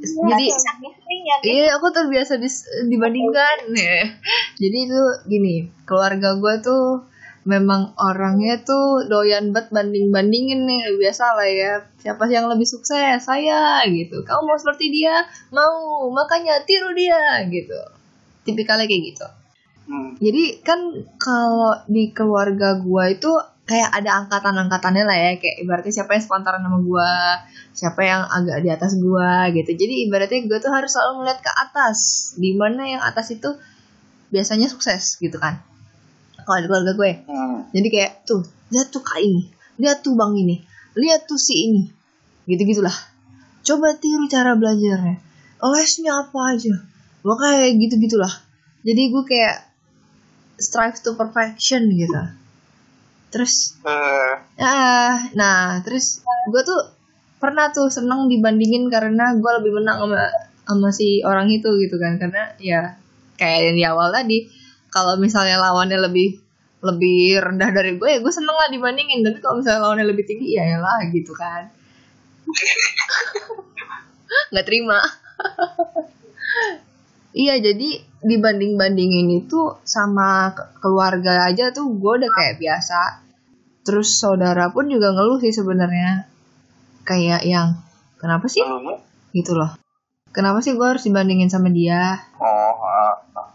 [0.00, 1.48] jadi saking seringnya nih.
[1.52, 3.68] Iya, aku terbiasa dis- dibandingkan.
[3.76, 4.16] Ya.
[4.56, 7.04] Jadi itu gini, keluarga gue tuh
[7.44, 10.96] memang orangnya tuh doyan banget banding-bandingin nih.
[10.96, 13.20] Biasa lah ya, siapa sih yang lebih sukses?
[13.20, 14.24] Saya gitu.
[14.24, 15.20] Kamu mau seperti dia?
[15.52, 17.76] Mau, makanya tiru dia gitu.
[18.48, 19.26] Tipikalnya kayak gitu.
[19.90, 20.16] Hmm.
[20.16, 20.80] Jadi kan
[21.20, 23.36] kalau di keluarga gua itu
[23.70, 27.14] kayak ada angkatan-angkatannya lah ya kayak ibaratnya siapa yang sepantaran sama gua,
[27.70, 29.70] siapa yang agak di atas gua gitu.
[29.70, 31.98] Jadi ibaratnya gua tuh harus selalu melihat ke atas,
[32.34, 33.54] di mana yang atas itu
[34.34, 35.62] biasanya sukses gitu kan.
[36.42, 37.12] Kalau di keluarga gue.
[37.30, 37.68] Hmm.
[37.70, 38.42] Jadi kayak tuh,
[38.74, 40.56] lihat tuh kak ini, lihat tuh bang ini,
[40.98, 41.82] lihat tuh si ini.
[42.50, 42.94] Gitu-gitulah.
[43.62, 45.20] Coba tiru cara belajarnya.
[45.60, 46.74] Lesnya apa aja.
[47.22, 48.32] Makanya gitu-gitulah.
[48.80, 49.56] Jadi gue kayak
[50.56, 52.18] strive to perfection gitu.
[53.30, 56.80] Terus Eh, ah, nah terus gue tuh
[57.40, 60.20] pernah tuh seneng dibandingin karena gue lebih menang sama
[60.66, 62.20] sama si orang itu gitu kan.
[62.20, 62.98] Karena ya
[63.40, 64.50] kayak yang di awal tadi
[64.90, 66.36] kalau misalnya lawannya lebih
[66.80, 69.24] lebih rendah dari gue ya gue seneng lah dibandingin.
[69.24, 71.70] Tapi kalau misalnya lawannya lebih tinggi ya lah gitu kan.
[74.50, 74.98] Nggak terima
[77.32, 83.22] iya jadi dibanding bandingin itu sama ke- keluarga aja tuh gue udah kayak biasa
[83.86, 86.28] terus saudara pun juga ngeluh sih sebenarnya
[87.06, 87.80] kayak yang
[88.20, 89.00] kenapa sih dulunya.
[89.32, 89.72] gitu loh
[90.30, 93.46] kenapa sih gue harus dibandingin sama dia Oh, ah, ah.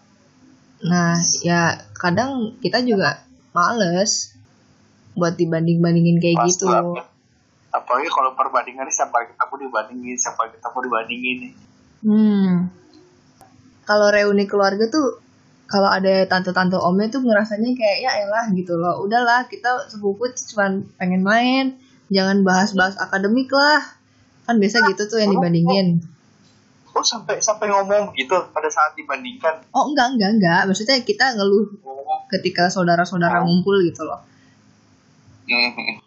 [0.81, 3.21] nah ya kadang kita juga
[3.55, 4.35] males
[5.15, 7.07] buat dibanding bandingin kayak Pasti gitu banget.
[7.71, 11.39] Apalagi kalau perbandingannya siapa kita mau dibandingin, siapa kita mau dibandingin.
[12.03, 12.67] Hmm.
[13.86, 15.21] Kalau reuni keluarga tuh
[15.65, 19.02] kalau ada tante-tante omnya tuh ngerasanya kayak ya elah gitu loh.
[19.02, 21.65] Udahlah kita sepupu tuh cuman pengen main,
[22.13, 23.82] jangan bahas-bahas akademik lah.
[24.45, 26.06] Kan biasa gitu tuh yang dibandingin.
[26.95, 29.65] Oh sampai sampai ngomong gitu pada saat dibandingkan.
[29.74, 31.67] Oh enggak enggak enggak, maksudnya kita ngeluh
[32.06, 32.21] Oh.
[32.30, 34.21] ketika saudara-saudara ngumpul gitu loh.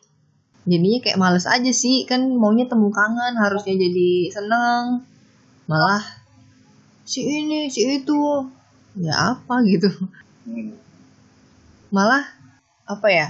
[0.70, 5.02] Jadinya kayak males aja sih, kan maunya temu kangen, harusnya jadi seneng.
[5.64, 6.17] Malah
[7.08, 8.20] si ini, si itu.
[9.00, 9.88] Ya apa gitu.
[10.48, 10.72] Hmm.
[11.92, 12.24] malah
[12.88, 13.28] apa ya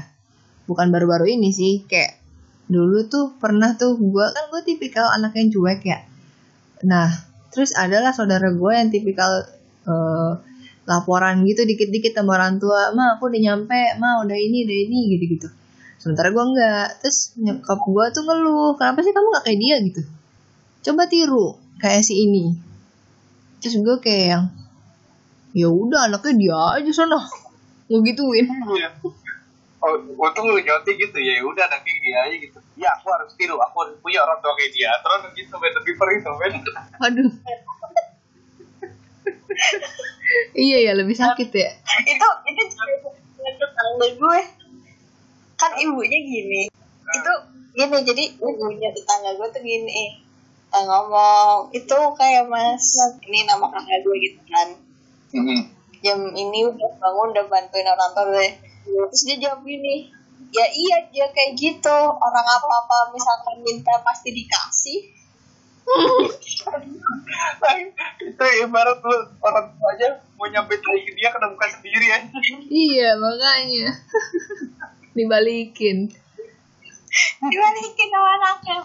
[0.70, 2.18] bukan baru-baru ini sih kayak
[2.70, 5.98] dulu tuh pernah tuh gue kan gue tipikal anak yang cuek ya
[6.86, 7.10] nah
[7.50, 9.46] terus adalah saudara gue yang tipikal
[9.86, 10.32] eh,
[10.86, 14.98] laporan gitu dikit-dikit sama orang tua ma aku udah nyampe ma udah ini udah ini
[15.18, 15.48] gitu-gitu
[15.98, 20.02] sementara gue enggak terus nyokap gue tuh ngeluh kenapa sih kamu gak kayak dia gitu
[20.86, 22.67] coba tiru kayak si ini
[23.58, 24.44] terus gue kayak yang
[25.56, 27.18] ya udah anaknya dia aja sana
[27.88, 28.90] gue gituin Iya.
[29.78, 32.58] Oh, untung lu nyontek gitu ya udah nanti dia aja gitu.
[32.74, 34.90] Ya aku harus tiru, aku harus punya orang tua kayak dia.
[34.90, 36.58] Terus gitu ben lebih perih tuh ben.
[36.98, 37.30] Waduh.
[40.66, 41.70] iya ya lebih sakit ya.
[42.10, 44.40] itu itu cerita tetangga gue
[45.58, 46.62] kan ibunya gini
[47.14, 47.32] itu
[47.74, 50.22] gini jadi ibunya tetangga gue tuh gini
[50.68, 52.84] eh, ngomong itu kayak mas
[53.24, 54.68] ini nama kakak gue gitu kan
[55.28, 55.60] Hmm.
[56.00, 58.52] jam ini udah bangun udah bantuin orang tua deh
[58.88, 60.08] terus dia jawab gini
[60.48, 65.12] ya iya dia kayak gitu orang apa apa misalkan minta pasti dikasih
[68.24, 72.18] itu ibarat lu orang tua aja mau nyampe ke dia kena buka sendiri ya.
[72.68, 73.86] Iya makanya.
[75.16, 76.12] Dibalikin.
[77.42, 78.76] dibalikin sama anaknya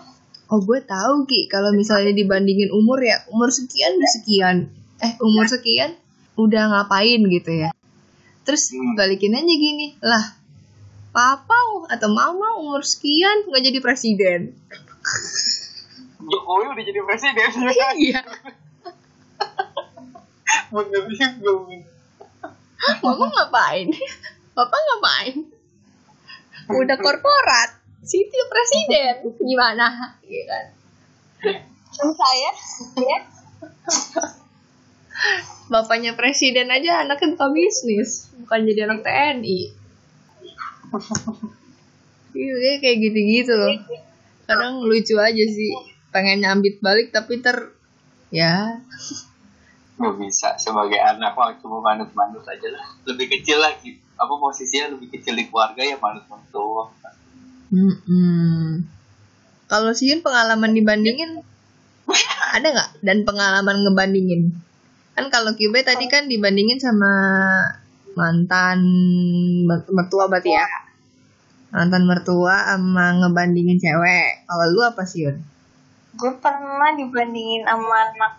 [0.52, 4.58] Oh gue tahu ki kalau misalnya dibandingin umur ya umur sekian udah sekian
[5.02, 5.96] eh umur sekian
[6.36, 7.70] udah ngapain gitu ya.
[8.44, 8.96] Terus Hmm.
[9.00, 10.36] balikin aja gini lah.
[11.14, 11.54] Papa
[11.94, 14.40] atau mama umur sekian nggak jadi presiden.
[16.32, 17.50] Jokowi udah jadi presiden.
[18.00, 18.22] Iya.
[20.74, 21.52] Bener juga.
[23.04, 23.88] Mama ngapain?
[24.58, 25.36] Papa ngapain?
[26.74, 27.83] Udah korporat.
[28.04, 29.32] Siti presiden.
[29.40, 30.20] Gimana?
[30.28, 30.66] Iya kan?
[31.94, 32.52] Saya
[33.00, 33.20] ya
[35.72, 38.28] Bapaknya presiden aja anaknya buka bisnis.
[38.44, 39.60] Bukan jadi anak TNI.
[42.34, 43.76] Iya dia kayak gitu-gitu loh.
[44.50, 45.72] Kadang lucu aja sih.
[46.12, 47.72] Pengen nyambit balik tapi ter...
[48.34, 48.82] Ya.
[50.02, 52.84] Gak bisa sebagai anak mah cuma manut-manut aja lah.
[53.06, 54.02] Lebih kecil lagi.
[54.18, 56.50] Apa posisinya lebih kecil di keluarga ya manut-manut
[57.74, 58.86] Mm-mm.
[59.66, 61.42] Kalau Siun pengalaman dibandingin
[62.58, 62.90] ada nggak?
[63.02, 64.54] Dan pengalaman ngebandingin?
[65.18, 67.12] Kan kalau Cube tadi kan dibandingin sama
[68.14, 68.80] mantan
[69.66, 70.66] mer- mertua berarti ya?
[71.74, 74.46] Mantan mertua sama ngebandingin cewek.
[74.46, 75.54] Kalau lu apa Siun?
[76.14, 78.34] gue pernah dibandingin sama anak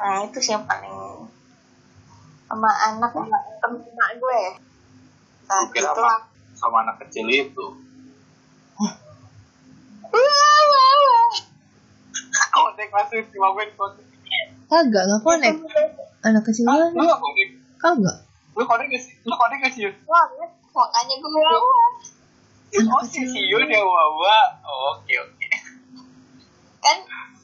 [0.00, 1.28] nah itu sih yang paling
[2.50, 4.42] sama anak sama emak gue
[5.46, 6.20] nah sama, lah
[6.58, 7.66] sama anak kecil itu.
[10.10, 11.28] Wah, wah, wah.
[12.50, 14.04] Konek masih cuma main konek.
[14.66, 15.54] Kagak, nggak konek.
[16.20, 16.94] Anak kecil Ah, mana?
[16.94, 17.48] Lu nggak konek?
[17.80, 18.16] Kagak.
[18.58, 19.14] Lu konek gak sih?
[19.24, 19.82] Lu konek gak sih?
[19.86, 19.94] Yun?
[20.04, 21.92] banget makanya gue wah, wah.
[22.70, 24.38] Oh si si Yun yang wawa.
[24.94, 25.48] Oke oke.
[26.80, 26.96] kan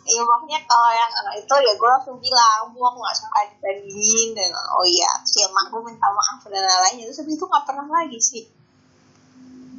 [0.07, 4.29] ya makanya kalau yang anak itu ya gue langsung bilang bu aku gak suka dibandingin
[4.33, 7.85] dan oh iya si emak gue minta maaf dan lain-lain terus habis itu gak pernah
[7.91, 8.45] lagi sih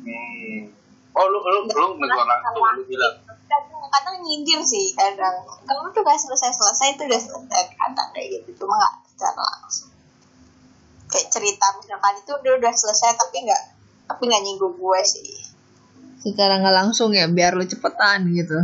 [0.08, 0.77] Hmm.
[1.17, 3.15] Oh lu lu lu negor langsung lu bilang.
[3.47, 8.75] kadang-kadang nyindir sih kadang kamu tuh gak selesai-selesai itu udah selesai kadang kayak gitu cuma
[8.77, 9.89] gak secara langsung
[11.08, 13.63] kayak cerita misalkan itu udah udah selesai tapi nggak
[14.12, 15.32] tapi nggak nyinggung gue sih
[16.17, 18.58] Secara nggak langsung ya, biar lu cepetan gitu.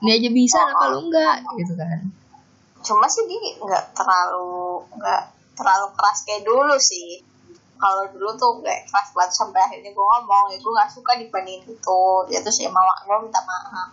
[0.00, 1.36] Ini aja bisa, kenapa lu enggak?
[1.58, 2.00] Gitu kan.
[2.80, 7.20] cuma sih dia nggak terlalu nggak terlalu keras kayak dulu sih
[7.80, 11.64] kalau dulu tuh kayak keras banget sampai akhirnya gue ngomong ya gue nggak suka dibandingin
[11.64, 12.02] itu.
[12.28, 13.90] Ya terus ya mama gue minta maaf.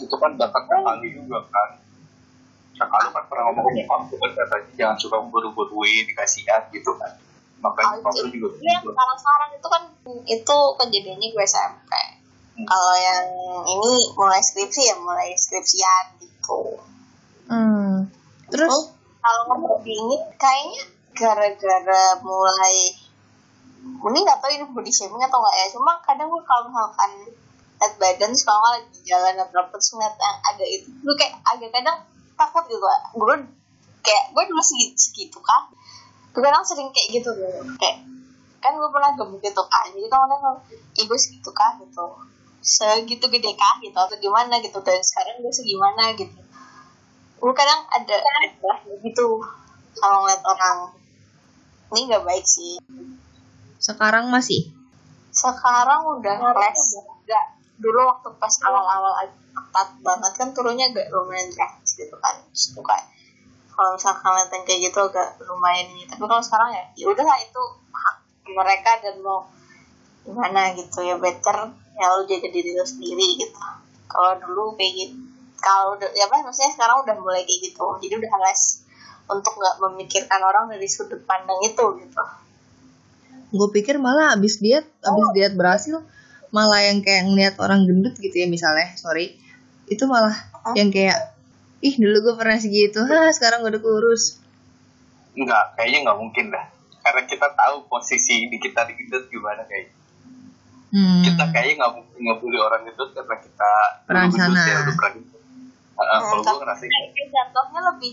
[0.00, 1.76] Itu kan dapat kali juga kan.
[2.76, 6.92] Kakak lu kan pernah ngomong ke nyokap tuh kan katanya jangan suka buru-buruin kasihan gitu
[6.96, 7.12] kan.
[7.60, 8.92] Makanya nyokap lu juga Iya, gitu.
[8.92, 9.82] sekarang sekarang itu kan
[10.24, 11.92] itu kejadiannya gue SMP
[12.64, 13.28] kalau yang
[13.68, 16.80] ini mulai skripsi ya mulai skripsian gitu.
[17.52, 18.08] Hmm.
[18.48, 18.72] Terus?
[18.72, 18.84] Oh,
[19.20, 22.76] kalau ngebandingin kayaknya gara-gara mulai
[23.86, 27.10] ini nggak tahu ini body shaming atau enggak ya cuma kadang gue kalau misalkan
[27.76, 31.70] lihat badan terus kalau lagi jalan atau apa terus yang agak itu gue kayak agak
[31.72, 31.98] kadang
[32.36, 33.36] takut gitu gue
[34.04, 35.72] kayak gue dulu segitu, segitu kan
[36.36, 38.04] gue kadang sering kayak gitu dulu kayak
[38.60, 40.58] kan gue pernah gemuk gitu kan jadi kan kadang
[40.96, 42.04] ibu segitu kah gitu.
[42.66, 46.40] Segitu gede kah gitu atau gimana gitu dan sekarang gue segimana gitu.
[47.38, 48.72] Gue kadang ada ada
[49.06, 49.38] gitu
[49.96, 50.76] kalau ngeliat orang
[51.92, 52.80] ini nggak baik sih.
[53.78, 54.72] Sekarang masih?
[55.36, 57.46] sekarang udah less nggak.
[57.76, 63.04] Dulu waktu pas awal-awal ketat banget kan turunnya agak lumayan drastis gitu kan tuh kayak
[63.68, 66.08] kalau misalkan ngeliat yang kayak gitu agak lumayan ini.
[66.08, 68.16] Tapi kalau sekarang ya ya udahlah itu hak
[68.48, 69.44] mereka dan mau
[70.24, 71.68] gimana gitu ya better
[72.00, 73.60] ya lu jaga diri lu sendiri gitu.
[74.08, 75.16] Kalau dulu kayak gitu
[75.56, 78.85] kalau udah- ya apa maksudnya sekarang udah mulai kayak gitu jadi udah less
[79.26, 82.22] untuk nggak memikirkan orang dari sudut pandang itu gitu
[83.54, 86.02] Gue pikir malah abis diet, abis diet berhasil,
[86.50, 89.38] malah yang kayak ngeliat orang gendut gitu ya misalnya, sorry,
[89.86, 90.34] itu malah
[90.74, 91.30] yang kayak,
[91.78, 94.42] ih dulu gue pernah segitu, ha sekarang gue udah kurus.
[95.38, 96.66] Enggak, kayaknya nggak mungkin dah.
[97.06, 99.94] Karena kita tahu posisi di kita di gendut gimana kayak.
[100.90, 101.22] Hmm.
[101.22, 103.70] Kita kayaknya nggak mungkin ngebully orang gendut karena kita
[104.10, 104.66] Pernah gendut sana.
[104.66, 105.42] ya, udah pernah gendut.
[105.96, 106.82] Ah, ah, kalau gue ngerasa
[107.30, 108.12] jatuhnya lebih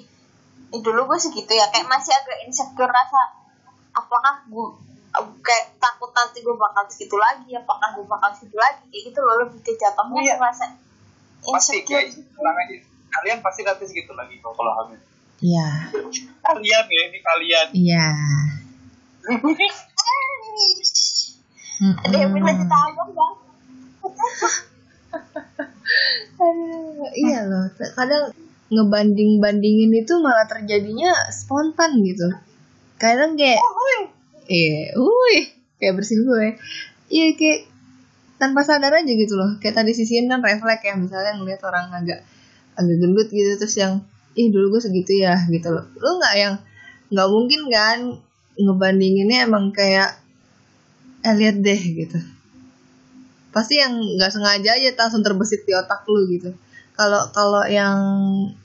[0.74, 3.22] dulu gue segitu ya kayak masih agak insecure rasa
[3.94, 4.68] apakah gue
[5.40, 9.36] kayak takut nanti gue bakal segitu lagi apakah gue bakal segitu lagi kayak gitu loh
[9.38, 10.36] lebih ke jatuhnya Iya.
[10.40, 10.66] rasa
[11.44, 12.78] pasti insecure kayak aja.
[13.14, 14.98] Kalian pasti nanti segitu lagi kalau kalau hamil.
[15.38, 15.68] Iya,
[16.42, 17.68] Kalian ya, ini kalian.
[17.76, 18.08] iya.
[22.00, 23.34] ada yang minta ditabung bang
[26.34, 28.34] Aduh, iya loh, kadang
[28.74, 32.34] ngebanding-bandingin itu malah terjadinya spontan gitu.
[32.98, 33.62] Kadang kayak,
[34.50, 35.44] iya, wih,
[35.78, 36.58] kayak bersin gue.
[37.14, 37.60] Iya kayak
[38.42, 39.62] tanpa sadar aja gitu loh.
[39.62, 42.26] Kayak tadi sisiin kan refleks ya, misalnya ngeliat orang agak
[42.74, 44.02] agak gendut gitu terus yang,
[44.34, 45.86] ih dulu gue segitu ya gitu loh.
[46.02, 46.56] Lu nggak yang
[47.14, 48.00] nggak mungkin kan
[48.58, 50.18] ngebandinginnya emang kayak,
[51.24, 52.20] eh lihat deh gitu
[53.54, 56.58] pasti yang nggak sengaja aja langsung terbesit di otak lu gitu
[56.94, 57.98] kalau kalau yang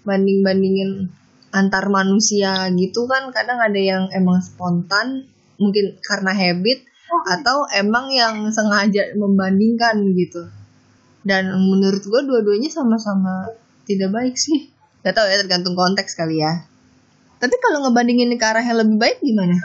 [0.04, 1.08] banding bandingin
[1.48, 5.24] antar manusia gitu kan kadang ada yang emang spontan
[5.56, 10.48] mungkin karena habit atau emang yang sengaja membandingkan gitu.
[11.24, 13.48] Dan menurut gue dua-duanya sama-sama
[13.88, 14.68] tidak baik sih.
[15.00, 16.68] Gak tahu ya tergantung konteks kali ya.
[17.40, 19.56] Tapi kalau ngebandingin ke arah yang lebih baik gimana?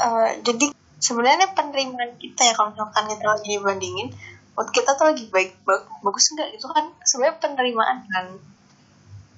[0.00, 4.08] Eh, jadi sebenarnya penerimaan kita ya kalau misalkan kita lagi dibandingin
[4.52, 8.26] buat kita tuh lagi baik bag- bagus enggak itu kan sebenarnya penerimaan kan.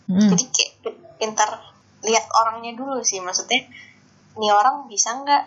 [0.04, 0.28] Hmm.
[0.28, 0.72] jadi kayak
[1.16, 1.50] pintar
[2.04, 3.22] lihat orangnya dulu sih.
[3.22, 3.64] Maksudnya
[4.36, 5.44] nih orang bisa nggak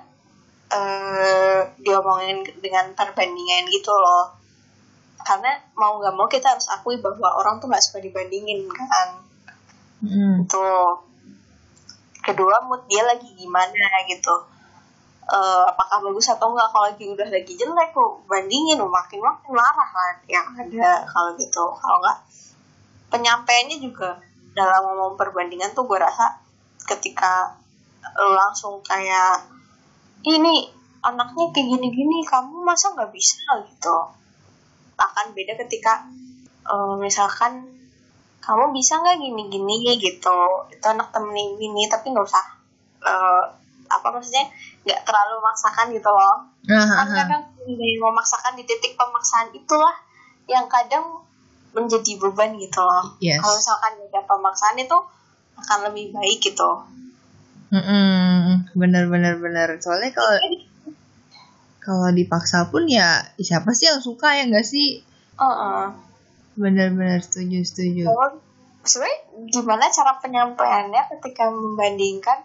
[0.67, 4.33] eh diomongin dengan perbandingan gitu loh.
[5.21, 9.23] Karena mau nggak mau kita harus akui bahwa orang tuh nggak suka dibandingin kan.
[9.97, 10.45] Hmm.
[10.45, 11.09] tuh
[12.21, 14.56] kedua mood dia lagi gimana gitu
[15.27, 19.89] Eh, apakah bagus atau enggak kalau lagi udah lagi jelek lo bandingin makin makin marah
[19.91, 21.67] kan yang ada kalau gitu.
[21.67, 22.17] Kalau enggak
[23.11, 24.23] penyampaiannya juga
[24.55, 26.31] dalam ngomong perbandingan tuh gue rasa
[26.87, 27.59] ketika
[28.23, 29.43] lo langsung kayak
[30.23, 30.71] ini
[31.03, 33.43] anaknya kayak gini-gini kamu masa nggak bisa?
[33.67, 33.97] gitu.
[34.95, 36.07] Akan beda ketika
[36.71, 37.67] eh, misalkan
[38.39, 39.91] kamu bisa nggak gini-gini?
[39.99, 40.71] gitu.
[40.71, 42.45] Itu anak temenin gini tapi nggak usah
[43.03, 43.66] eh,
[43.97, 44.45] apa maksudnya
[44.85, 46.35] nggak terlalu memaksakan gitu loh.
[46.67, 47.43] Kan kadang
[47.99, 49.95] memaksakan di titik pemaksaan itulah
[50.47, 51.27] yang kadang
[51.75, 53.13] menjadi beban gitu loh.
[53.21, 53.37] Yes.
[53.43, 54.97] kalau misalkan ada pemaksaan itu
[55.57, 56.71] akan lebih baik gitu.
[57.67, 58.63] Mm-mm.
[58.79, 60.39] bener bener bener soalnya kalau
[61.83, 65.03] kalau dipaksa pun ya siapa sih yang suka ya nggak sih?
[65.35, 65.83] Heeh.
[66.57, 68.07] bener bener setuju setuju.
[68.87, 69.19] Sebenarnya
[69.51, 72.39] gimana cara penyampaiannya ketika membandingkan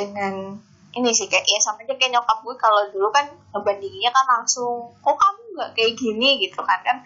[0.00, 0.56] dengan
[0.96, 4.90] ini sih kayak ya sama aja kayak nyokap gue kalau dulu kan ngebandinginnya kan langsung
[5.04, 6.98] kok kamu nggak kayak gini gitu kan kan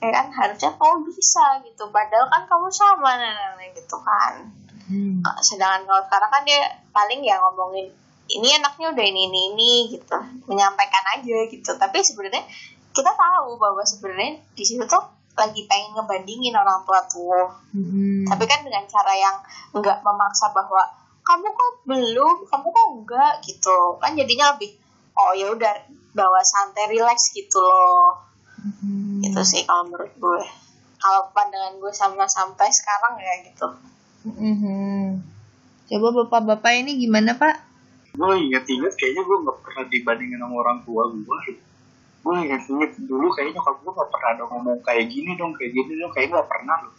[0.00, 4.48] ya kan harusnya kamu bisa gitu padahal kan kamu sama nah, nah, nah, gitu kan
[4.90, 5.22] Hmm.
[5.38, 7.86] Sedangkan kalau sekarang kan dia paling ya ngomongin
[8.26, 10.18] ini anaknya udah ini ini ini gitu
[10.50, 12.42] menyampaikan aja gitu tapi sebenarnya
[12.90, 15.02] kita tahu bahwa sebenarnya di situ tuh
[15.38, 18.26] lagi pengen ngebandingin orang tua tuh Mm-mm.
[18.26, 19.36] tapi kan dengan cara yang
[19.78, 20.82] nggak memaksa bahwa
[21.30, 24.74] kamu kok belum kamu kok enggak gitu kan jadinya lebih
[25.14, 25.74] oh ya udah
[26.10, 28.18] bawa santai relax gitu loh
[28.58, 29.22] Mm-mm.
[29.22, 30.42] itu sih kalau menurut gue
[30.98, 33.68] kalau pandangan gue sama sampai sekarang ya gitu
[34.20, 35.16] Mhm.
[35.88, 37.70] Coba bapak-bapak ini gimana pak?
[38.10, 41.38] gue inget-inget kayaknya gue nggak pernah dibandingin sama orang tua gue
[42.20, 45.94] gue inget-inget dulu kayaknya nyokap gue nggak pernah ada ngomong kayak gini dong kayak gini
[45.94, 46.92] dong kayaknya nggak pernah loh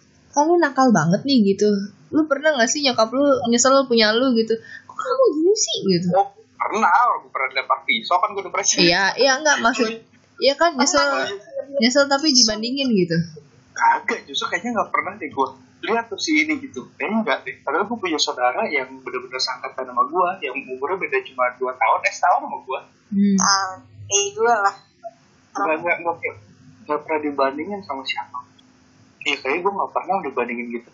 [0.48, 1.68] lu nakal banget nih gitu.
[2.12, 4.54] Lu pernah gak sih nyokap lu nyesel punya lu gitu?
[4.84, 6.08] Kok kamu gini sih gitu?
[6.12, 9.90] oh pernah gue pernah dilempar pisau kan gue depresi Iya, iya enggak maksud.
[10.38, 11.02] Iya kan nyesel
[11.76, 13.18] nyesel tapi dibandingin gitu.
[13.72, 15.48] kagak justru kayaknya nggak pernah deh gue
[15.82, 19.82] lihat tuh si ini gitu kayaknya nggak deh padahal gue punya saudara yang bener-bener sangkatan
[19.84, 23.36] sama gue yang umurnya beda cuma 2 tahun eh setahun sama gue Hmm.
[23.40, 23.72] ah
[24.06, 24.76] kayak gue lah
[25.52, 26.16] nggak nggak
[26.86, 28.40] nggak pernah- dibandingin sama siapa
[29.22, 30.92] iya kayaknya gue nggak pernah dibandingin gitu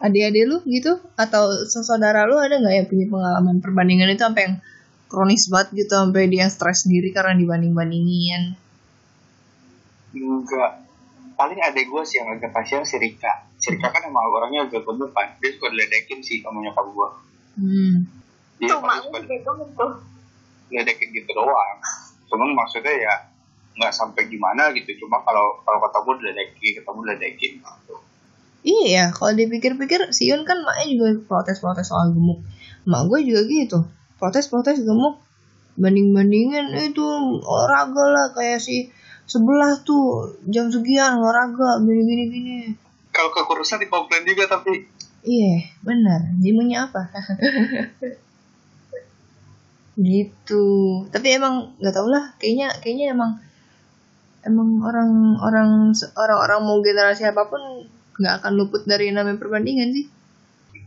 [0.00, 0.96] Adik-adik lu gitu?
[1.14, 4.56] Atau saudara lu ada nggak yang punya pengalaman perbandingan itu sampai yang
[5.10, 8.54] kronis banget gitu sampai dia stres sendiri karena dibanding-bandingin.
[10.14, 10.72] enggak.
[11.34, 13.48] Paling adek gue sih yang agak kasihan si Rika.
[13.58, 17.08] Si Rika kan emang orangnya agak kan dia suka diledekin sih sama nyokap gue
[17.60, 18.06] Hmm.
[18.62, 19.92] dia gue gemuk tuh
[20.70, 21.76] diledekin gitu doang.
[22.30, 23.14] Cuman maksudnya ya
[23.76, 25.04] nggak sampai gimana gitu.
[25.04, 27.96] Cuma kalau kalau ketemu diledekin ketemu diledekin gitu.
[28.60, 32.44] Iya ya, kalau dipikir-pikir Siun kan maknya juga protes-protes soal gemuk.
[32.84, 33.78] Mak gue juga gitu,
[34.20, 35.16] protes-protes gemuk.
[35.80, 37.06] Banding-bandingin itu
[37.40, 38.92] olahraga lah kayak si
[39.24, 42.56] sebelah tuh jam sekian olahraga gini-gini gini.
[43.10, 44.86] kalau kekurusan dikomplain juga tapi
[45.20, 46.32] Iya, benar.
[46.40, 47.12] Jimunya apa?
[50.00, 50.64] gitu.
[51.12, 52.32] Tapi emang nggak tau lah.
[52.40, 53.36] Kayaknya kayaknya emang
[54.40, 57.84] emang orang-orang orang-orang mau generasi apa pun
[58.20, 60.06] nggak akan luput dari namanya perbandingan sih.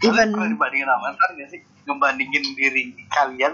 [0.04, 3.54] kalian Even pernah dibandingin sama mantan gak sih ngebandingin diri kalian.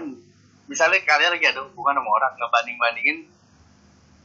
[0.68, 3.18] Misalnya kalian lagi ada hubungan sama orang ngebanding-bandingin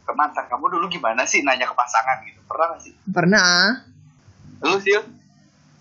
[0.06, 1.42] ke mantan kamu dulu gimana sih?
[1.42, 2.44] Nanya ke pasangan gitu.
[2.46, 2.94] Pernah gak sih?
[3.08, 3.54] Pernah.
[4.64, 4.96] lu sih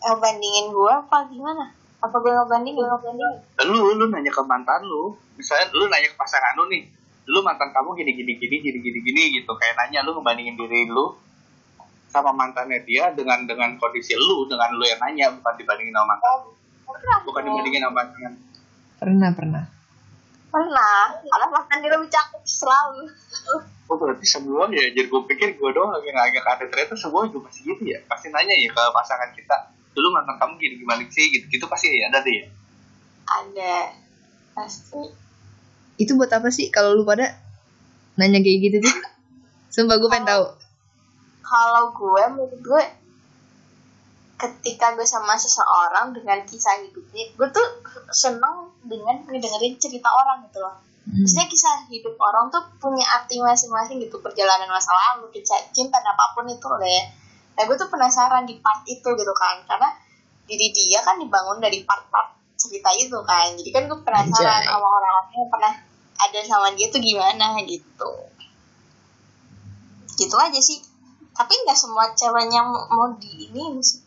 [0.05, 1.73] ngebandingin gue apa gimana?
[1.99, 5.19] Apa gue ngebandingin ngebandingin lu lu nanya ke mantan lu.
[5.35, 6.87] Misalnya lu nanya ke pasangan lu nih
[7.25, 9.51] lu mantan kamu gini gini gini gini gini gini gitu.
[9.59, 11.17] Kayak nanya lu ngebandingin diri lu
[12.15, 16.31] sama mantannya dia dengan dengan kondisi lu dengan lu yang nanya bukan dibandingin sama mantan
[16.47, 16.51] lu.
[16.87, 18.35] pernah bukan dibandingin sama pasangan
[18.95, 19.65] Pernah, pernah.
[20.55, 21.03] pernah.
[21.19, 23.05] Karena makan dia lebih cakep selalu.
[23.85, 27.53] Oh berarti semua ya jadi gue pikir gue doang yang agak ada ternyata semua juga
[27.53, 28.01] pasti gitu ya.
[28.09, 29.57] Pasti nanya ya ke pasangan kita
[29.93, 31.29] dulu mantan kamu gini gimana sih?
[31.29, 32.47] Gitu gitu pasti ya ada deh ya.
[33.29, 33.77] Ada.
[34.57, 35.05] Pasti.
[36.01, 36.73] Itu buat apa sih?
[36.73, 37.37] Kalau lu pada
[38.17, 38.95] nanya kayak gitu tuh?
[39.77, 40.45] Sumpah gue pengen tahu.
[41.45, 42.83] Kalau gue menurut gue
[44.35, 47.69] ketika gue sama seseorang dengan kisah hidupnya gue tuh
[48.11, 50.75] seneng dengan ngedengerin cerita orang gitu loh.
[51.05, 51.21] Hmm.
[51.21, 56.17] maksudnya kisah hidup orang tuh punya arti masing-masing gitu perjalanan masa lalu kisah cinta dan
[56.17, 57.05] apa pun itu loh ya.
[57.55, 59.93] Nah gue tuh penasaran di part itu gitu kan karena
[60.49, 63.53] diri dia kan dibangun dari part-part cerita itu kan.
[63.53, 64.73] Jadi kan gue penasaran Anjay.
[64.73, 65.73] sama orang-orang yang pernah
[66.15, 68.13] ada sama dia tuh gimana gitu.
[70.17, 70.94] Gitu aja sih
[71.35, 74.01] tapi nggak semua ceweknya mau, di ini sih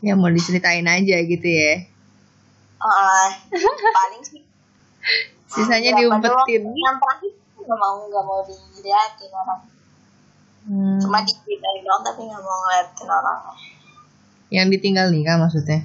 [0.00, 1.84] Ya mau diceritain aja gitu ya.
[2.80, 3.28] Eh,
[3.90, 4.40] paling sih
[5.52, 6.62] Sisanya diumpetin.
[6.62, 6.72] doang.
[6.72, 9.60] yang terakhir nggak mau nggak mau dilihatin orang
[10.60, 11.00] Hmm.
[11.00, 13.38] cuma diceritain doang tapi nggak mau ngeliatin orang
[14.48, 15.80] Yang ditinggal nikah maksudnya?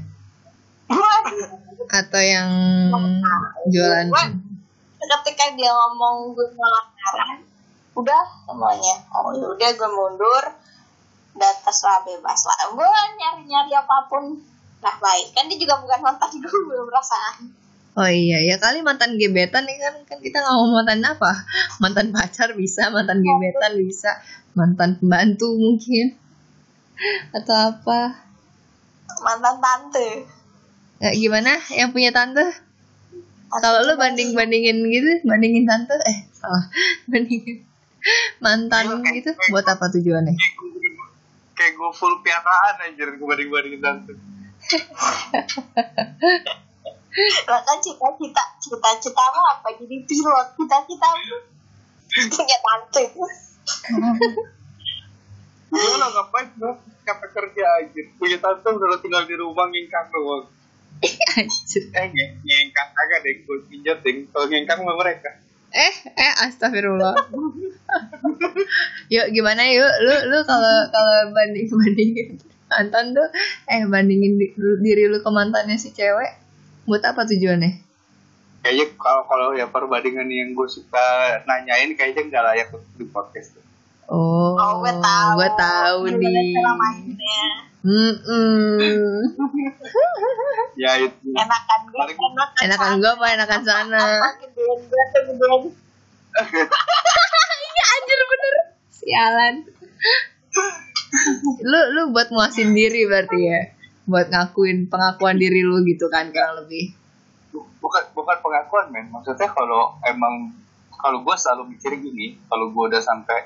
[0.86, 1.48] Waduh.
[1.88, 2.50] Atau yang
[3.66, 4.08] jualan?
[5.00, 7.46] ketika dia ngomong gue ngelarang
[7.94, 10.44] udah semuanya oh ya udah gue mundur
[11.36, 12.58] data lah bebas lah.
[12.72, 14.40] Gue nyari nyari apa pun.
[14.82, 15.36] Lah baik.
[15.36, 17.36] Kan dia juga bukan mantan gue perasaan.
[17.96, 19.96] Oh iya, ya kali mantan gebetan nih kan.
[20.04, 21.32] Kan kita nggak mau mantan apa?
[21.80, 24.20] Mantan pacar bisa, mantan gebetan bisa,
[24.52, 26.16] mantan pembantu mungkin.
[27.32, 28.26] Atau apa?
[29.24, 30.28] mantan tante.
[31.00, 31.60] Ya, gimana?
[31.72, 32.44] Yang punya tante?
[33.48, 36.68] Kalau lu banding bandingin gitu, bandingin tante, eh salah,
[37.12, 37.64] bandingin
[38.44, 40.36] mantan gitu, buat apa tujuannya?
[41.56, 44.14] Kayak gue full piaraan anjir gue banding bandingin tante
[47.47, 49.72] lah kan cita-cita cita-cita mah apa?
[49.80, 51.08] Jadi pilot cita-cita
[52.12, 53.30] punya tante gue
[55.95, 56.72] lo ngapain gue
[57.08, 60.51] capek kerja anjir punya tante udah tinggal di rumah ngingkang doang.
[61.03, 64.28] Eh ngeng- ngengkang kagak deh gue pinjat deh.
[64.32, 65.32] Kalau ngengkang sama mereka
[65.76, 67.12] Eh, eh, astagfirullah.
[69.12, 69.92] yuk, gimana yuk?
[70.02, 72.28] Lu, lu kalau kalau banding bandingin
[72.66, 73.28] mantan tuh,
[73.68, 76.32] eh bandingin di- diri lu ke mantannya si cewek,
[76.86, 77.84] buat apa tujuannya?
[78.66, 80.98] kayaknya kalau kalau ya perbandingan yang gue suka
[81.46, 83.62] nanyain kayaknya nggak layak untuk di podcast tuh.
[84.10, 86.50] Oh, oh gue tahu Gue tahu nih.
[86.50, 87.42] cara mainnya
[87.86, 89.22] Hmm,
[90.76, 94.04] ya itu enakan gue Paling- enakan enakan gue apa enakan sana?
[94.36, 95.62] gedean gue gedean
[97.62, 98.56] Iya anjir bener.
[98.90, 99.54] Sialan.
[101.64, 103.62] lu lu buat muasin diri berarti ya.
[104.04, 106.90] Buat ngakuin pengakuan diri lu gitu kan kurang lebih.
[107.78, 110.50] bukan bukan pengakuan men maksudnya kalau emang
[110.92, 113.46] kalau gue selalu mikir gini kalau gue udah sampai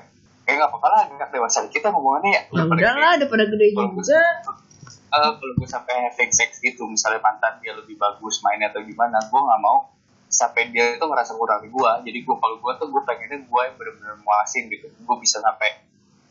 [0.50, 3.66] kayak nggak apa-apa lah nggak dewasa kita ngomongannya ya Ya udah lah, udah pada gede
[3.70, 4.22] juga.
[5.10, 9.18] Eh, kalau gue sampai having sex gitu misalnya mantan dia lebih bagus mainnya atau gimana
[9.18, 9.90] gue nggak mau
[10.30, 13.74] sampai dia itu ngerasa kurang gue jadi gue kalau gue tuh gue pengennya gue yang
[13.74, 15.82] benar-benar muasin gitu gue bisa sampai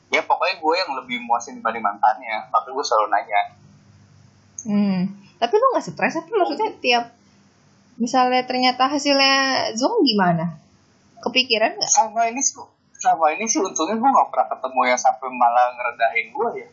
[0.07, 3.41] ya pokoknya gue yang lebih muasin dibanding mantannya makanya gue selalu nanya
[4.59, 5.07] Hmm.
[5.39, 7.15] Tapi lu gak stres tapi maksudnya tiap
[7.95, 10.59] misalnya ternyata hasilnya zong gimana?
[11.23, 11.87] Kepikiran nggak?
[11.87, 12.59] sama ini sih
[12.99, 16.67] sama ini sih untungnya gue nggak pernah ketemu yang sampai malah ngerendahin gue ya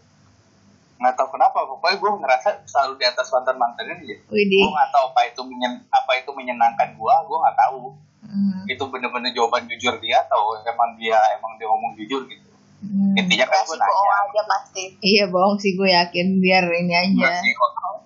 [0.96, 4.60] nggak tahu kenapa pokoknya gue ngerasa selalu di atas mantan mantannya dia Widih.
[4.60, 7.80] gue nggak tahu apa itu menyen apa itu menyenangkan gue gue nggak tahu
[8.26, 8.66] Hmm.
[8.66, 12.42] itu bener-bener jawaban jujur dia atau emang dia emang dia ngomong jujur gitu
[12.76, 13.14] Hmm.
[13.14, 17.38] intinya kan gue nanya aja pasti Iya bohong sih gue yakin biar ini aja.
[17.38, 18.02] sih, kalau-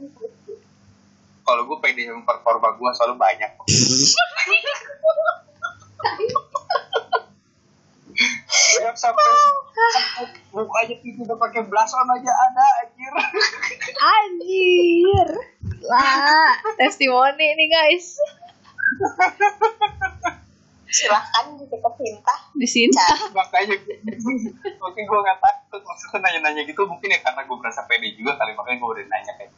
[1.42, 3.50] kalau gue pede sama performa gue selalu banyak
[8.50, 9.22] Siap sampai
[10.50, 13.12] mukanya itu udah pakai blush on aja ada anjir.
[13.94, 15.28] Anjir.
[15.86, 18.18] Lah, testimoni nih guys.
[20.90, 22.90] silahkan gitu ke cinta Di sini.
[23.30, 23.78] makanya
[24.82, 28.58] mungkin gue nggak takut maksudnya nanya-nanya gitu mungkin ya karena gue merasa pede juga kali
[28.58, 29.54] makanya gue udah nanya kayak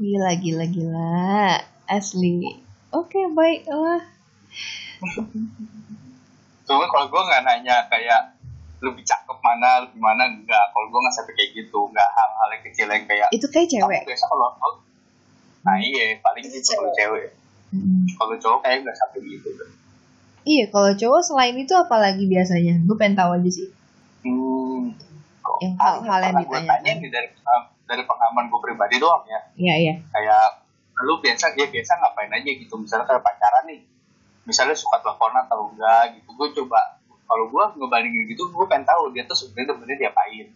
[0.00, 1.60] Gila gila gila.
[1.84, 2.56] Asli.
[2.88, 4.00] Oke, baiklah.
[6.70, 8.20] Cuma kalau gue nggak nanya kayak
[8.80, 10.22] lebih cakep mana lebih mana?
[10.30, 11.78] Enggak kalau gue nggak sampai kayak gitu.
[11.90, 14.02] Nggak hal-hal yang kecil yang kayak Itu kayak cewek.
[14.06, 14.48] biasa kalau
[15.60, 16.16] nah iya.
[16.24, 17.28] Paling Itu gitu kalau cewek.
[17.70, 18.02] Mm.
[18.18, 19.48] kalau cowok kayak nggak sampai gitu.
[20.40, 22.80] Iya, kalau cowok selain itu apalagi biasanya?
[22.82, 23.68] Gue pengen tahu aja sih.
[24.24, 24.96] hmm.
[25.44, 27.28] Kok Yang paling hal-hal yang pernah gue nih dari
[27.86, 29.40] dari pengalaman gue pribadi doang ya.
[29.58, 29.94] Iya, iya.
[30.10, 30.44] kayak
[31.00, 32.74] lu biasa dia biasa ngapain aja gitu?
[32.80, 33.80] Misalnya kayak pacaran nih
[34.42, 39.10] misalnya suka teleponan atau enggak gitu gue coba kalau gue ngebandingin gitu gue pengen tahu
[39.10, 40.46] dia tuh sebenarnya sebenarnya diapain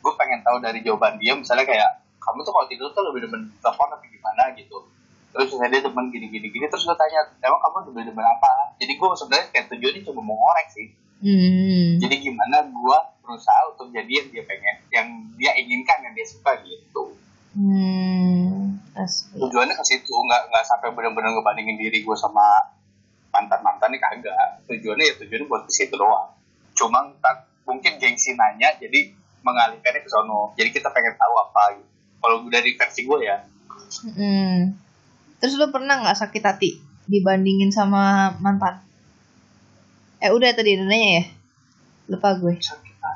[0.00, 3.48] gue pengen tahu dari jawaban dia misalnya kayak kamu tuh kalau tidur tuh lebih demen
[3.58, 4.76] telepon atau gimana gitu
[5.30, 8.50] terus misalnya dia demen gini gini gini terus gue tanya emang kamu lebih demen apa
[8.76, 10.88] jadi gue sebenarnya kayak tujuannya cuma mau ngorek sih
[11.20, 12.00] Hmm.
[12.00, 16.56] jadi gimana gue berusaha untuk jadi yang dia pengen yang dia inginkan yang dia suka
[16.58, 17.12] gitu
[17.52, 18.80] Hmm.
[18.96, 19.36] Asli.
[19.36, 22.40] tujuannya ke situ nggak nggak sampai benar-benar ngebandingin diri gue sama
[23.30, 24.34] mantan mantan nih kagak
[24.66, 26.34] tujuannya ya tujuannya buat ke situ doang
[26.74, 29.14] cuma ntar mungkin gengsi nanya jadi
[29.46, 33.38] mengalihkannya ke sono jadi kita pengen tahu apa gitu kalau dari versi gue ya
[33.90, 34.78] Hmm.
[35.42, 36.70] Terus lu pernah nggak sakit hati
[37.10, 38.78] dibandingin sama mantan?
[40.22, 41.24] Eh udah tadi nanya ya?
[42.12, 42.54] Lupa gue.
[42.54, 43.10] bisa kita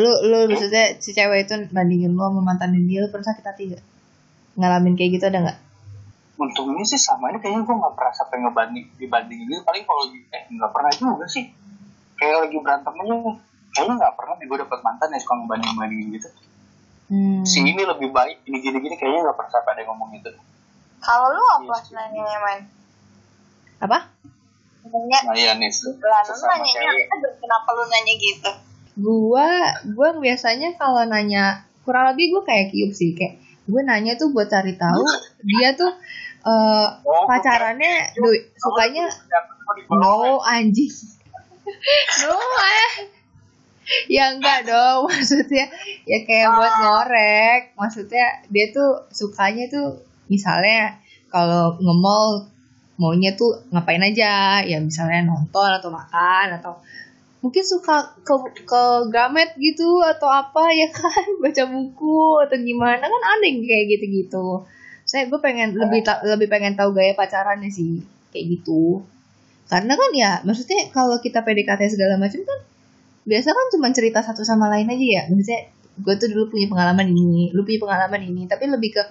[0.00, 3.62] Lu lu maksudnya si cewek itu bandingin lu sama mantanin dia lu pernah sakit hati
[3.76, 3.84] gak?
[4.56, 5.58] Ngalamin kayak gitu ada nggak?
[6.38, 10.22] Untungnya sih sama ini kayaknya gue nggak pernah sampai ngebanding dibandingin gitu paling kalau di-
[10.28, 11.44] eh nggak pernah juga sih
[12.14, 13.14] kayak lagi berantem aja
[13.68, 16.28] kayaknya nggak pernah nih gue dapet mantan yang suka ngebanding bandingin gitu
[17.08, 17.40] Hmm.
[17.40, 20.28] si ini lebih baik gini gini gini kayaknya nggak pernah sampai ada yang ngomong gitu
[20.98, 21.92] Kalau lu apa Iya sih.
[21.94, 22.58] nanya man?
[23.80, 23.98] Apa?
[24.84, 26.90] Nanya nah iya nih lah lu nanya
[27.34, 28.50] kenapa lu nanya gitu?
[28.94, 29.48] Gua
[29.88, 34.52] gua biasanya kalau nanya kurang lebih gue kayak Kiup sih kayak gue nanya tuh buat
[34.52, 35.00] cari tahu
[35.48, 35.88] dia tuh
[36.48, 39.04] eh, Oh, pacarannya du- sukanya
[39.92, 40.88] no anjing.
[42.24, 42.92] No eh.
[44.08, 45.64] Ya enggak dong maksudnya
[46.04, 47.60] ya kayak buat ngorek.
[47.76, 50.96] Maksudnya dia tuh sukanya tuh misalnya
[51.32, 52.48] kalau nge-mall
[53.00, 54.60] maunya tuh ngapain aja.
[54.64, 56.76] Ya misalnya nonton atau makan atau
[57.38, 58.34] mungkin suka ke
[58.66, 58.82] ke
[59.12, 61.24] Gramet gitu atau apa ya kan?
[61.44, 63.04] Baca buku atau gimana.
[63.04, 64.64] Kan ada yang kayak gitu-gitu
[65.08, 69.00] saya gue pengen lebih ta- lebih pengen tahu gaya pacarannya sih kayak gitu.
[69.64, 72.60] Karena kan ya maksudnya kalau kita PDKT segala macam kan
[73.24, 75.22] biasa kan cuma cerita satu sama lain aja ya.
[75.32, 78.44] Maksudnya gue tuh dulu punya pengalaman ini lu punya pengalaman ini.
[78.44, 79.02] Tapi lebih ke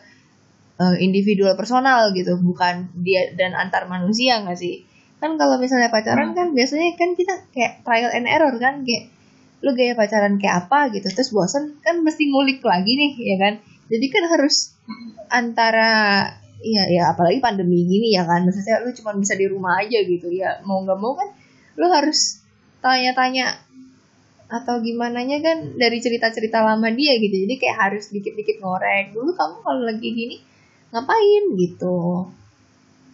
[0.78, 4.86] eh, individual personal gitu bukan dia dan antar manusia nggak sih?
[5.18, 9.10] Kan kalau misalnya pacaran kan biasanya kan kita kayak trial and error kan kayak
[9.66, 10.94] lu gaya pacaran kayak apa?
[10.94, 11.10] gitu.
[11.10, 13.54] Terus bosan kan mesti ngulik lagi nih ya kan
[13.88, 14.76] jadi kan harus
[15.32, 16.24] antara
[16.60, 18.44] ya ya apalagi pandemi gini ya kan.
[18.44, 20.28] Maksudnya lu cuma bisa di rumah aja gitu.
[20.32, 21.32] Ya mau nggak mau kan
[21.80, 22.44] lu harus
[22.84, 23.64] tanya-tanya
[24.48, 27.36] atau gimana nya kan dari cerita-cerita lama dia gitu.
[27.48, 30.36] Jadi kayak harus dikit-dikit ngorek dulu kamu kalau lagi gini
[30.92, 32.28] ngapain gitu?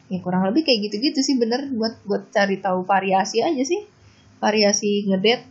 [0.09, 3.81] Ya kurang lebih kayak gitu-gitu sih bener buat buat cari tahu variasi aja sih.
[4.41, 5.45] Variasi ngedate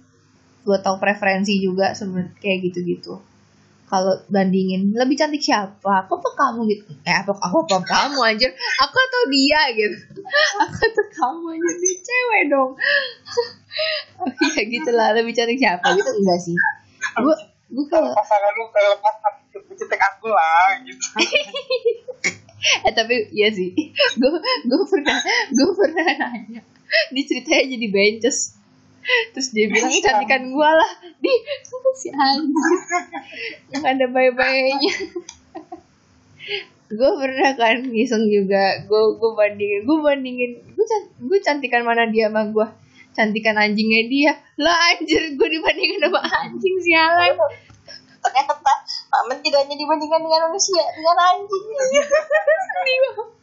[0.62, 3.32] buat tahu preferensi juga sebenarnya kayak gitu-gitu
[3.93, 6.09] kalau bandingin lebih cantik siapa?
[6.09, 6.64] Aku apa kamu?
[6.64, 6.97] Gitu.
[7.05, 8.49] Eh apa aku apa kamu anjir?
[8.57, 9.61] Aku atau dia?
[9.76, 9.97] Gitu.
[10.64, 11.74] Aku atau kamu anjir?
[11.76, 12.72] Dia cewek dong.
[14.53, 15.97] Ya gitulah lebih cantik siapa?
[15.97, 16.57] Gitu enggak sih.
[17.20, 17.36] Gue
[17.72, 18.68] gue kalau pasangan lu
[19.53, 21.05] itu cetek aku lah gitu.
[22.86, 23.74] Eh tapi iya sih.
[24.16, 25.18] Gue gue pernah
[25.53, 26.61] gue pernah nanya.
[27.12, 28.62] Dia ceritanya jadi benches
[29.35, 30.93] terus dia bilang cantikan gue lah.
[31.19, 31.33] Di
[32.01, 32.79] si anjir
[33.75, 34.95] yang ada bayi-bayinya.
[36.93, 38.85] Gue pernah kan ngiseng juga.
[38.89, 40.51] Gue gue bandingin gue bandingin.
[40.73, 40.87] Gue
[41.29, 42.67] gue cantikan mana dia sama gue
[43.13, 44.33] cantikan anjingnya dia.
[44.57, 47.37] Lah anjir gue dibandingin sama anjing sialan
[48.23, 48.55] Ternyata
[49.13, 51.65] Mamen tidak hanya dibandingkan dengan manusia, dengan anjing.
[52.73, 53.41] sedih banget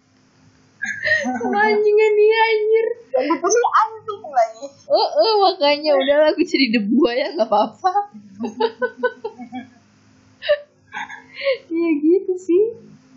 [1.39, 2.85] sama anjingnya dia anjir
[3.19, 4.65] sih anjing lagi.
[4.87, 7.93] Oh, oh makanya udahlah aku jadi debu aja nggak apa-apa.
[11.71, 12.63] Iya gitu sih.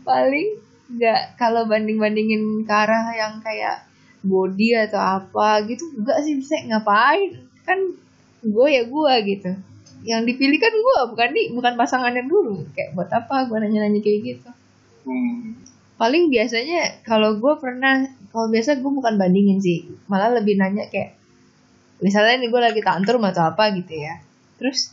[0.06, 0.58] Paling
[0.92, 3.88] nggak kalau banding-bandingin ke arah yang kayak
[4.22, 7.78] body atau apa gitu enggak sih bisa ngapain kan
[8.42, 9.50] gue ya gue gitu
[10.02, 14.20] yang dipilih kan gue bukan nih bukan pasangannya dulu kayak buat apa gue nanya-nanya kayak
[14.22, 14.50] gitu
[15.06, 15.58] hmm.
[16.02, 18.02] Paling biasanya kalau gue pernah
[18.34, 19.86] kalau biasa gue bukan bandingin sih.
[20.10, 21.14] Malah lebih nanya kayak
[22.02, 24.18] misalnya nih gue lagi tantrum atau apa gitu ya.
[24.58, 24.90] Terus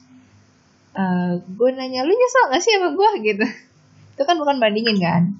[0.93, 3.45] eh gue nanya lu nyesel gak sih sama gue gitu.
[4.13, 5.33] Itu kan bukan bandingin kan?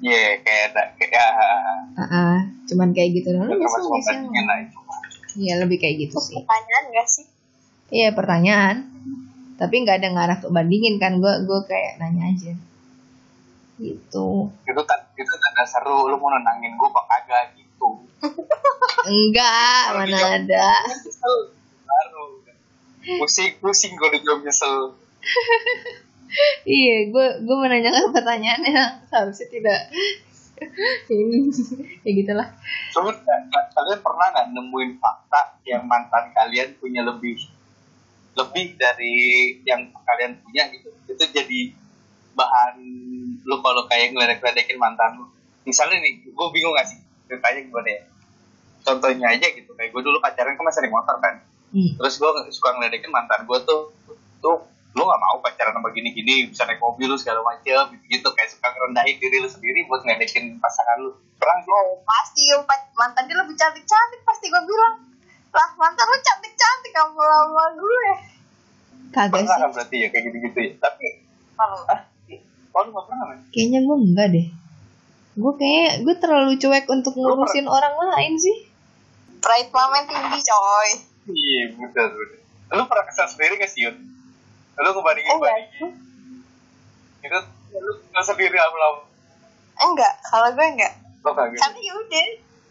[0.00, 1.30] Iya, kayak ada kayak
[1.98, 2.38] Ah, ah,
[2.70, 4.16] cuman kayak gitu lu ya, nyesel gak sih
[5.38, 6.40] iya lebih kayak gitu sih.
[6.40, 7.26] Pertanyaan gak sih?
[7.92, 8.88] iya pertanyaan.
[9.60, 11.20] Tapi nggak ada ngarah ke bandingin kan.
[11.20, 12.56] Gue gue kayak nanya aja
[13.78, 18.06] gitu Itu tak itu tanda seru lu mau nenangin gua apa kagak gitu.
[19.06, 20.66] enggak mana ada
[21.86, 22.42] baru.
[23.22, 24.98] Pusing pusing gua udah nyesel.
[26.68, 29.80] Iya, gue gue menanyakan pertanyaan yang seharusnya tidak
[31.08, 31.48] ini
[32.04, 32.48] ya gitulah.
[33.48, 37.38] Ka- kalian pernah nggak nemuin fakta yang mantan kalian punya lebih
[38.36, 39.16] lebih dari
[39.64, 40.92] yang kalian punya gitu?
[41.08, 41.72] Itu jadi
[42.38, 42.74] bahan
[43.42, 45.26] lu kalau kayak ngeledek-ledekin mantan lu.
[45.66, 48.02] Misalnya nih, gue bingung gak sih ceritanya gimana ya?
[48.86, 51.42] Contohnya aja gitu, kayak gue dulu pacaran kan masih motor kan.
[51.74, 51.90] Hmm.
[51.98, 53.92] Terus gue suka ngeledekin mantan gue tuh,
[54.40, 54.56] tuh
[54.96, 58.28] lu gak mau pacaran sama gini-gini, bisa naik mobil lu segala macem gitu, gitu.
[58.32, 61.12] Kayak suka ngerendahin diri lu sendiri buat ngeledekin pasangan lu.
[61.58, 61.70] Sih?
[61.74, 62.42] Oh, pasti
[62.96, 64.94] mantan dia lebih cantik-cantik pasti gue bilang.
[65.52, 68.08] Lah mantan lu cantik-cantik kamu lama gue.
[69.08, 69.62] Kagak pernah sih.
[69.62, 71.06] kan berarti ya kayak gitu-gitu ya tapi
[71.56, 72.00] Kalau ah
[72.78, 74.46] kalau lu gak pernah kan Kayaknya gue enggak deh.
[75.34, 78.70] Gue kayak gue terlalu cuek untuk ngurusin orang lain sih.
[79.38, 80.88] pride mama tinggi coy.
[81.28, 83.94] iya betul betul lu pernah kesal sendiri gak sih Yun?
[84.74, 85.46] lu ngebandingin Enggak.
[85.48, 85.90] bandingin
[87.18, 87.38] itu
[87.72, 89.02] lu lu sendiri lama-lama
[89.78, 90.92] Enggak, kalau gue enggak.
[91.22, 92.26] lo kagak Karena yaudah.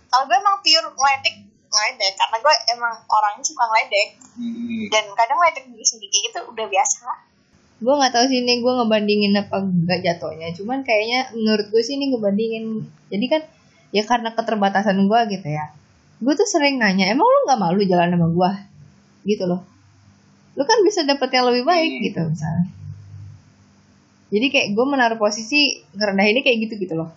[0.07, 1.35] Kalau gue emang pure ngeledek,
[1.65, 2.13] ngeledek.
[2.15, 4.07] Karena gue emang orangnya suka ngeledek.
[4.35, 4.83] hmm.
[4.87, 7.07] Dan kadang ngeledek diri sendiri gitu udah biasa.
[7.77, 10.49] Gue nggak tahu sih ini gue ngebandingin apa enggak jatuhnya.
[10.57, 12.65] Cuman kayaknya menurut gue sih ini ngebandingin
[13.13, 13.41] jadi kan
[13.93, 15.69] ya karena keterbatasan gue gitu ya.
[16.17, 18.51] Gue tuh sering nanya emang lu nggak malu jalan sama gue
[19.29, 19.61] gitu loh.
[20.57, 22.03] Lu kan bisa dapet yang lebih baik Hmm.
[22.09, 22.65] gitu misalnya.
[24.27, 27.13] Jadi kayak gue menaruh posisi ngerendah ini kayak gitu gitu loh.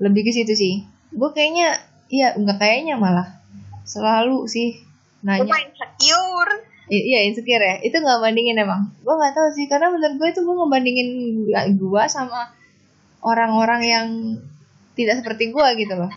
[0.00, 0.74] Lebih ke situ sih.
[1.12, 1.76] Gue kayaknya
[2.08, 3.36] iya nggak kayaknya malah.
[3.84, 4.80] Selalu sih
[5.20, 5.44] nanya.
[5.46, 6.71] Main insecure.
[6.92, 7.76] Iya insecure ya.
[7.80, 8.92] Itu nggak bandingin emang.
[9.00, 11.08] Gue nggak tahu sih karena menurut gue itu gue ngebandingin
[11.72, 12.52] gue sama
[13.24, 14.06] orang-orang yang
[14.92, 16.12] tidak seperti gue gitu loh.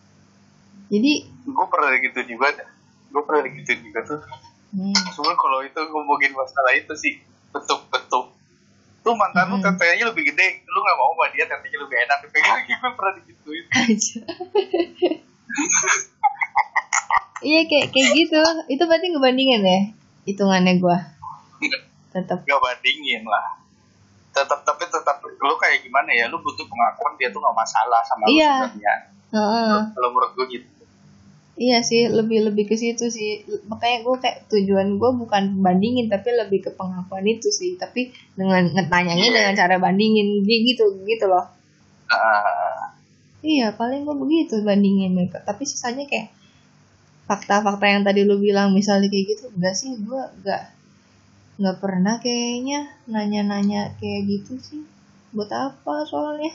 [0.91, 1.11] Jadi
[1.47, 2.51] gue pernah gitu juga
[3.07, 4.19] gue pernah gitu juga tuh.
[4.75, 7.23] Hmm, Cuma kalau itu ngomongin masalah itu sih
[7.55, 8.35] betuk-betuk
[8.99, 9.71] tuh mantan lu Hmm.
[9.71, 12.17] tetenya lebih gede lu gak mau sama dia tetenya lebih enak.
[12.27, 13.63] Dipegang gue pernah digituin.
[13.71, 14.19] Aja.
[17.45, 18.41] Iya kayak kayak gitu.
[18.73, 19.79] Itu berarti ngebandingin ya
[20.25, 20.97] hitungannya gue
[22.11, 23.59] tetap gak bandingin lah
[24.31, 28.23] tetap tapi tetap lu kayak gimana ya lu butuh pengakuan dia tuh gak masalah sama
[28.25, 28.53] lu Iya.
[28.67, 28.93] sebenarnya
[29.31, 29.75] Heeh.
[29.91, 30.67] kalau menurut gue gitu
[31.55, 33.39] Iya sih, lebih lebih ke situ sih.
[33.71, 37.79] Makanya gue kayak tujuan gue bukan bandingin, tapi lebih ke pengakuan itu sih.
[37.79, 39.31] Tapi dengan ngetanyanya Iya.
[39.31, 41.47] dengan cara bandingin gitu, gitu loh.
[42.11, 42.91] Ah,
[43.39, 45.47] Iya, paling gue begitu bandingin mereka.
[45.47, 46.34] Tapi sisanya kayak
[47.25, 50.73] fakta-fakta yang tadi lu bilang misalnya kayak gitu, enggak sih, gue enggak
[51.55, 54.81] nggak pernah kayaknya nanya-nanya kayak gitu sih.
[55.35, 56.51] Buat apa soalnya?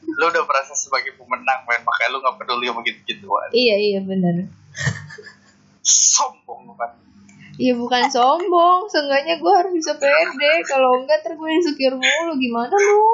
[0.00, 4.48] lu udah merasa sebagai pemenang men makanya lu gak peduli sama gitu-gituan Iya iya bener.
[5.84, 6.90] sombong lu kan
[7.60, 10.64] Iya bukan sombong, seenggaknya gue harus bisa pede.
[10.64, 13.04] Kalau enggak ntar gue insecure mulu, gimana lu?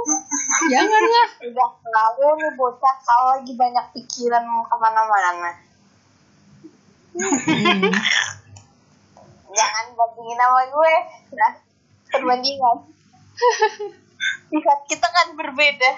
[0.71, 1.29] Jangan lah.
[1.51, 5.51] Udah selalu nih bocah kalau lagi banyak pikiran mau ke mana-mana.
[9.57, 10.95] Jangan bandingin sama gue.
[11.33, 11.53] Nah,
[12.13, 12.77] perbandingan.
[14.53, 15.91] Sifat kita kan berbeda.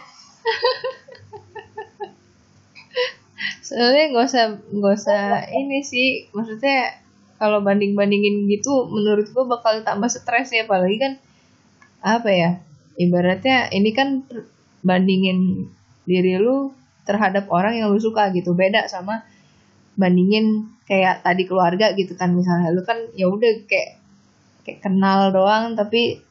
[3.62, 6.96] Soalnya nggak usah nggak usah ini sih, maksudnya
[7.38, 11.12] kalau banding bandingin gitu, menurut gue bakal tambah stres ya, apalagi kan
[12.02, 12.50] apa ya?
[12.98, 14.26] Ibaratnya ini kan
[14.82, 15.70] bandingin
[16.08, 16.74] diri lu
[17.06, 19.22] terhadap orang yang lu suka gitu, beda sama
[19.99, 22.32] bandingin kayak tadi keluarga gitu kan.
[22.32, 23.99] Misalnya lu kan ya udah kayak
[24.62, 26.22] kayak kenal doang tapi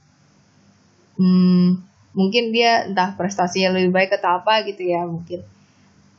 [1.20, 1.84] hmm,
[2.16, 5.44] mungkin dia entah prestasinya lebih baik atau apa gitu ya mungkin.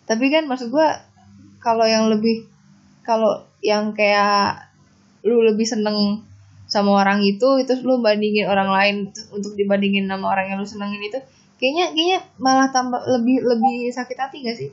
[0.05, 1.01] Tapi kan maksud gua
[1.59, 2.47] kalau yang lebih
[3.03, 4.69] kalau yang kayak
[5.27, 6.23] lu lebih seneng
[6.69, 8.97] sama orang itu itu lu bandingin orang lain
[9.33, 11.19] untuk dibandingin sama orang yang lu senengin itu
[11.57, 14.71] kayaknya kayaknya malah tambah lebih lebih sakit hati gak sih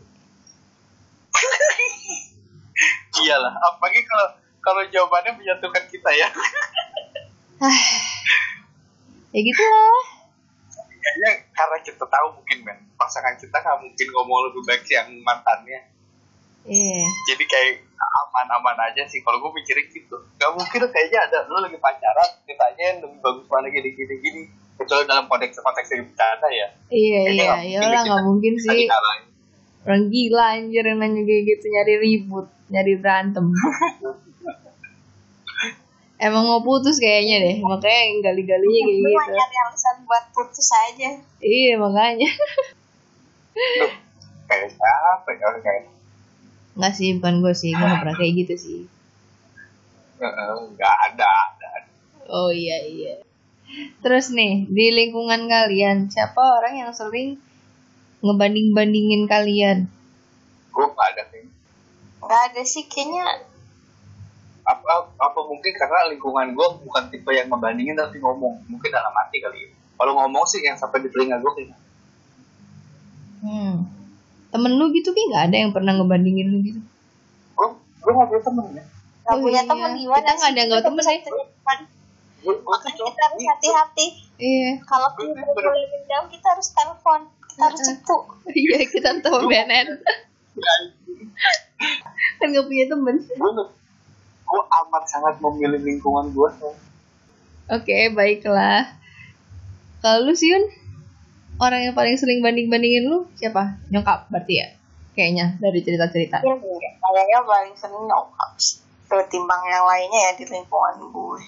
[3.23, 4.27] iyalah apalagi kalau
[4.59, 6.29] kalau jawabannya menyatukan kita ya.
[9.35, 10.15] Ya gitu lah
[11.05, 12.77] kayaknya karena kita tahu mungkin men.
[12.97, 15.79] Pasangan kita nggak mungkin ngomong lebih baik sih yang mantannya.
[16.65, 17.05] Iya.
[17.29, 17.85] Jadi kayak
[18.25, 19.21] aman-aman aja sih.
[19.21, 20.17] Kalau gue mikirin gitu.
[20.41, 24.43] Nggak mungkin kayaknya ada lu lagi pacaran ditanya lebih bagus mana gini gini gini.
[24.75, 26.67] Kecuali dalam konteks konteks yang bercanda ya.
[26.89, 27.53] Iya iya.
[27.63, 28.89] iya lah nggak mungkin sih.
[29.85, 33.45] orang gila anjir yang nanya kayak gitu nyari ribut nyari berantem.
[36.15, 37.57] Emang mau putus kayaknya deh.
[37.59, 39.31] Makanya yang gali-galinya kayak Cuma gitu.
[39.35, 41.09] nyari alasan buat putus aja.
[41.43, 42.29] iya makanya.
[44.47, 45.47] Kayak siapa ya?
[45.59, 45.83] Kayak
[46.75, 47.71] nggak sih bukan gue sih.
[47.75, 48.79] Gue nggak pernah kayak gitu sih.
[50.23, 51.69] Eh, nggak ada ada.
[52.31, 53.13] Oh iya iya.
[53.99, 57.35] Terus nih di lingkungan kalian siapa orang yang sering
[58.23, 59.91] ngebanding-bandingin kalian?
[60.71, 61.43] Gue nggak ada sih
[62.25, 63.25] Gak ada sih kayaknya
[64.65, 69.37] apa apa mungkin karena lingkungan gue bukan tipe yang membandingin tapi ngomong mungkin dalam hati
[69.37, 71.77] kali ya kalau ngomong sih yang sampai di telinga gue kayak
[73.45, 73.73] hmm.
[74.49, 76.81] temen lu gitu kayak nggak ada yang pernah ngebandingin lu gitu
[77.53, 78.93] gue gue nggak punya temen ya gak
[79.25, 79.69] Oh punya iya.
[79.69, 80.65] temen gimana Kita nggak ada sih?
[80.69, 81.21] nggak Kita temen bisa sih.
[82.93, 84.07] kita harus hati-hati.
[84.37, 87.21] iya Kalau kita boleh menjauh, kita harus telepon.
[87.49, 88.17] Kita harus cepu.
[88.69, 89.87] iya kita tahu BNN
[92.39, 93.15] kan gak punya temen
[94.45, 96.49] gue amat sangat memilih lingkungan gue
[97.71, 98.87] oke baiklah
[99.99, 100.63] kalau lu Siun
[101.57, 104.67] orang yang paling sering banding-bandingin lu siapa nyokap berarti ya
[105.15, 106.89] kayaknya dari cerita-cerita Iya, iya.
[106.99, 108.83] Kayaknya paling sering nyokap sih.
[109.07, 111.41] Ketimbang yang lainnya ya di lingkungan gue.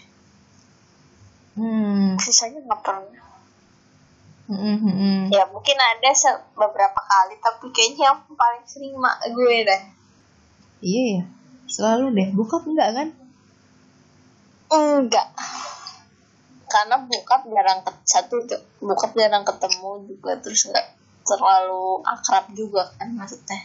[1.59, 2.15] hmm.
[2.15, 3.26] Sisanya gak pernah.
[4.47, 5.21] Hmm, hmm, hmm.
[5.27, 9.81] Ya mungkin ada se- beberapa kali, tapi kayaknya yang paling sering mak gue dah.
[10.79, 11.23] iya ya
[11.67, 13.07] selalu deh bokap enggak kan
[14.69, 15.27] Enggak.
[16.67, 20.87] karena bokap jarang ke, satu tuh bokap jarang ketemu juga terus nggak
[21.25, 23.57] terlalu akrab juga kan maksudnya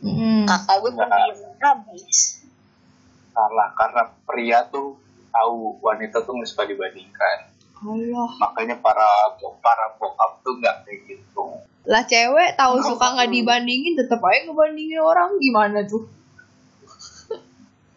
[0.00, 0.48] Mm-mm.
[0.48, 2.42] kakak gue pendiam habis
[3.30, 4.96] salah karena pria tuh
[5.28, 7.51] tahu wanita tuh nggak suka dibandingkan
[7.82, 8.30] Allah.
[8.38, 9.08] makanya para
[9.58, 11.44] para bokap tuh nggak kayak gitu
[11.82, 16.06] Lah cewek tahu suka nggak dibandingin tetap aja ngebandingin orang gimana tuh?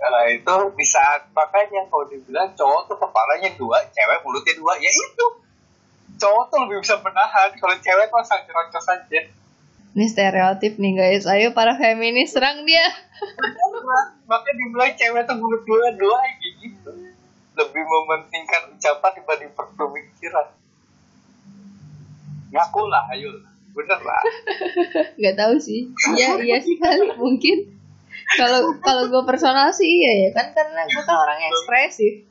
[0.06, 4.90] Nah itu di saat makanya kalau dibilang cowok tuh kepalanya dua, cewek mulutnya dua, ya
[4.90, 5.28] itu.
[6.16, 9.22] Cowok tuh lebih bisa menahan, kalau cewek tuh asal nyerocos aja.
[9.96, 11.24] Ini stereotip nih guys.
[11.24, 12.84] Ayo para feminis serang dia.
[14.28, 16.55] Makanya dibilang cewek tuh mulut dua, dua gitu.
[17.56, 20.48] Lebih mementingkan ucapan dibanding pemikiran.
[22.52, 23.32] Ngaku lah, ayo.
[23.76, 24.22] Bener lah.
[25.24, 25.92] Gak tahu sih.
[26.16, 27.76] Iya iya sih kali mungkin.
[28.40, 32.24] Kalau kalau gue personal sih iya ya kan karena gue kan orangnya ekspresif.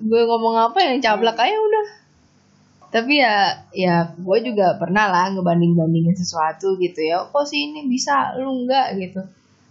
[0.00, 1.86] Gue ngomong apa yang cablak aja udah.
[2.92, 7.24] Tapi ya ya gue juga pernah lah ngebanding bandingin sesuatu gitu ya.
[7.32, 9.24] Kok sih ini bisa lu enggak gitu.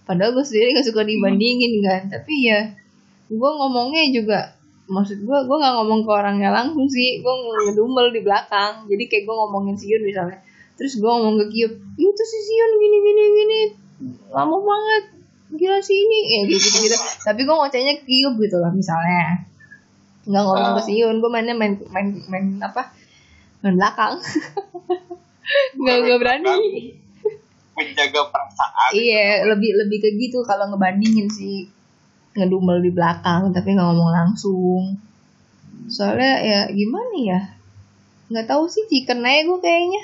[0.09, 2.01] Padahal gue sendiri gak suka dibandingin kan.
[2.09, 2.73] Tapi ya
[3.29, 4.57] gue ngomongnya juga
[4.89, 7.21] maksud gue gue nggak ngomong ke orangnya langsung sih.
[7.21, 7.33] Gue
[7.69, 8.89] ngedumel di belakang.
[8.89, 10.41] Jadi kayak gue ngomongin Siun misalnya.
[10.75, 13.61] Terus gue ngomong ke Kiup itu si Siun gini gini gini.
[14.33, 15.03] Lama banget.
[15.53, 16.19] Gila sih ini.
[16.33, 19.45] Ya gitu gitu tapi gue ngocehnya ke Kiup gitu lah misalnya.
[20.25, 22.89] Nggak ngomong ke Siun gue mainnya main main main apa?
[23.61, 24.17] Main belakang.
[25.81, 26.55] Nggak nggak berani.
[27.73, 28.91] Menjaga perasaan.
[28.91, 31.71] iya lebih lebih ke gitu kalau ngebandingin sih
[32.37, 34.83] ngedumel di belakang tapi nggak ngomong langsung.
[35.89, 37.41] Soalnya ya gimana ya?
[38.29, 40.03] Nggak tahu sih chicken aja gue kayaknya.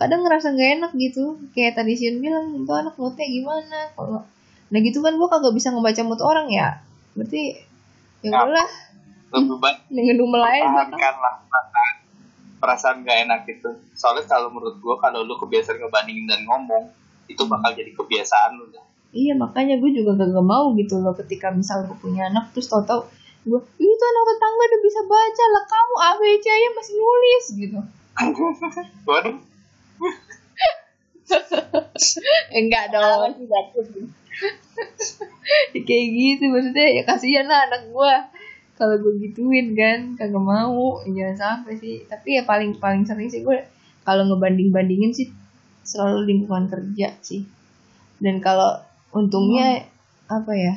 [0.00, 1.38] Kadang ngerasa nggak enak gitu.
[1.54, 3.94] Kayak tadi Sian bilang itu anak moodnya gimana?
[3.94, 4.24] Kalau
[4.70, 6.82] nah gitu kan gue kagak bisa ngebaca mood orang ya.
[7.14, 7.58] Berarti
[8.26, 8.70] ya udahlah.
[9.30, 10.90] Baik ngedumel aja
[12.60, 13.72] perasaan gak enak itu.
[13.96, 16.92] Soalnya kalau menurut gua kalau lu kebiasaan ngebandingin dan ngomong
[17.24, 21.50] itu bakal jadi kebiasaan lu dah Iya makanya gue juga gak, mau gitu loh ketika
[21.50, 25.94] misal gue punya anak terus tau-tau gue itu anak tetangga udah bisa baca lah kamu
[25.98, 27.78] ABC aja masih nulis gitu.
[29.08, 29.36] Waduh.
[32.58, 33.30] Enggak dong.
[33.34, 33.48] Tuh
[35.88, 38.14] kayak gitu maksudnya ya kasihan lah anak gue
[38.78, 41.00] kalau gue gituin kan kagak mau.
[41.02, 42.04] Jangan sampai sih.
[42.06, 43.58] Tapi ya paling paling sering sih gue
[44.04, 45.32] kalau ngebanding bandingin sih
[45.82, 47.42] selalu lingkungan kerja sih.
[48.20, 49.86] Dan kalau untungnya
[50.30, 50.74] apa ya?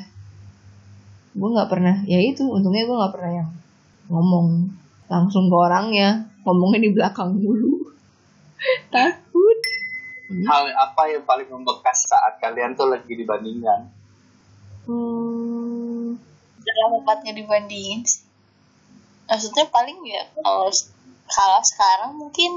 [1.33, 3.49] Gue nggak pernah ya itu untungnya gue nggak pernah yang
[4.09, 4.69] ngomong
[5.09, 7.89] langsung ke orangnya ngomongnya di belakang dulu
[8.93, 9.59] takut.
[10.33, 13.85] Hal apa yang paling membekas saat kalian tuh lagi dibandingkan?
[14.83, 16.17] Hmm,
[16.63, 18.25] dalam tempatnya dibandingin sih.
[19.29, 20.67] Maksudnya paling ya kalau
[21.29, 22.51] kalau sekarang mungkin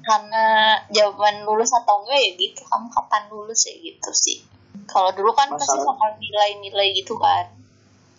[0.00, 4.40] karena jawaban lulus atau enggak ya gitu kamu kapan lulus ya gitu sih
[4.84, 7.46] kalau dulu kan pasti Masalah- soal nilai-nilai gitu kan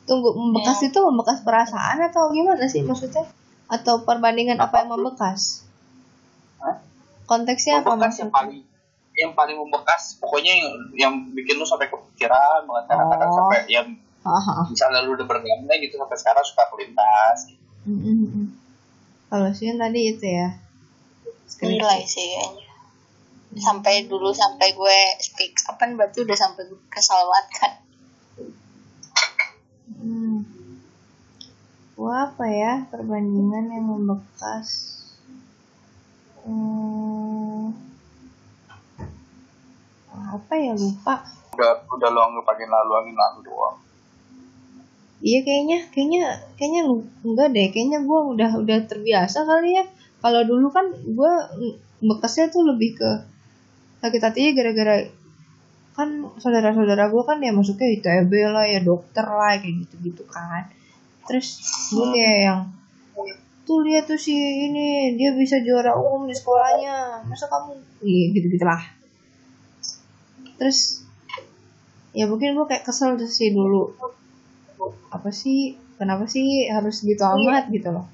[0.03, 0.87] tunggu membekas Ya.
[0.87, 3.23] itu membekas perasaan atau gimana sih maksudnya
[3.67, 5.63] atau perbandingan apa, yang membekas
[6.57, 6.75] Hah?
[7.25, 8.59] konteksnya apa membekas yang maksudnya paling
[9.13, 13.37] yang paling membekas pokoknya yang, yang bikin lu sampai kepikiran banget kadang-kadang Oh.
[13.37, 13.87] sampai yang
[14.21, 14.63] Haha.
[14.65, 17.51] misalnya lu udah berdamai gitu sampai sekarang suka kelintas
[17.83, 18.45] mm, mm.
[19.27, 20.49] Kalau Sian tadi itu ya.
[21.61, 22.70] nilai sih kayaknya
[23.59, 27.73] sampai dulu sampai gue speak up kan berarti udah sampai gue kesal banget kan
[30.01, 30.41] Hmm.
[31.93, 34.97] Wah, apa ya perbandingan yang membekas?
[36.41, 37.69] Hmm.
[40.09, 41.21] Apa ya lupa?
[41.51, 43.77] udah udah lu anggap angin lalu angin lalu doang
[45.21, 46.23] Iya kayaknya, kayaknya,
[46.57, 47.69] kayaknya lu enggak deh.
[47.69, 49.85] Kayaknya gue udah udah terbiasa kali ya.
[50.17, 51.33] Kalau dulu kan gue
[52.01, 53.11] bekasnya tuh lebih ke
[54.01, 54.95] sakit hatinya gara-gara
[55.91, 56.09] kan
[56.41, 60.65] saudara-saudara gue kan ya masuknya ITB lah ya dokter lah kayak gitu-gitu kan.
[61.29, 61.61] Terus
[61.93, 62.61] gue kayak yang
[63.61, 68.57] tuh lihat tuh si ini dia bisa juara umum di sekolahnya masa kamu iya gitu
[68.57, 68.81] gitulah
[70.57, 71.05] terus
[72.11, 73.93] ya mungkin gue kayak kesel sih dulu.
[75.13, 78.09] Apa sih kenapa sih harus gitu amat gitu loh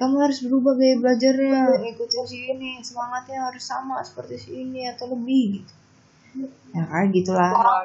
[0.00, 1.60] kamu harus berubah gaya belajarnya.
[1.92, 5.72] Ikutin si ini semangatnya harus sama seperti si ini atau lebih gitu.
[6.72, 7.52] Ya kayak gitulah.
[7.52, 7.84] Orang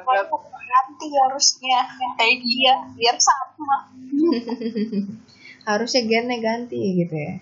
[0.66, 1.78] ganti harusnya
[2.16, 3.76] kayak dia biar sama.
[5.68, 7.34] Harusnya gennya ganti gitu ya.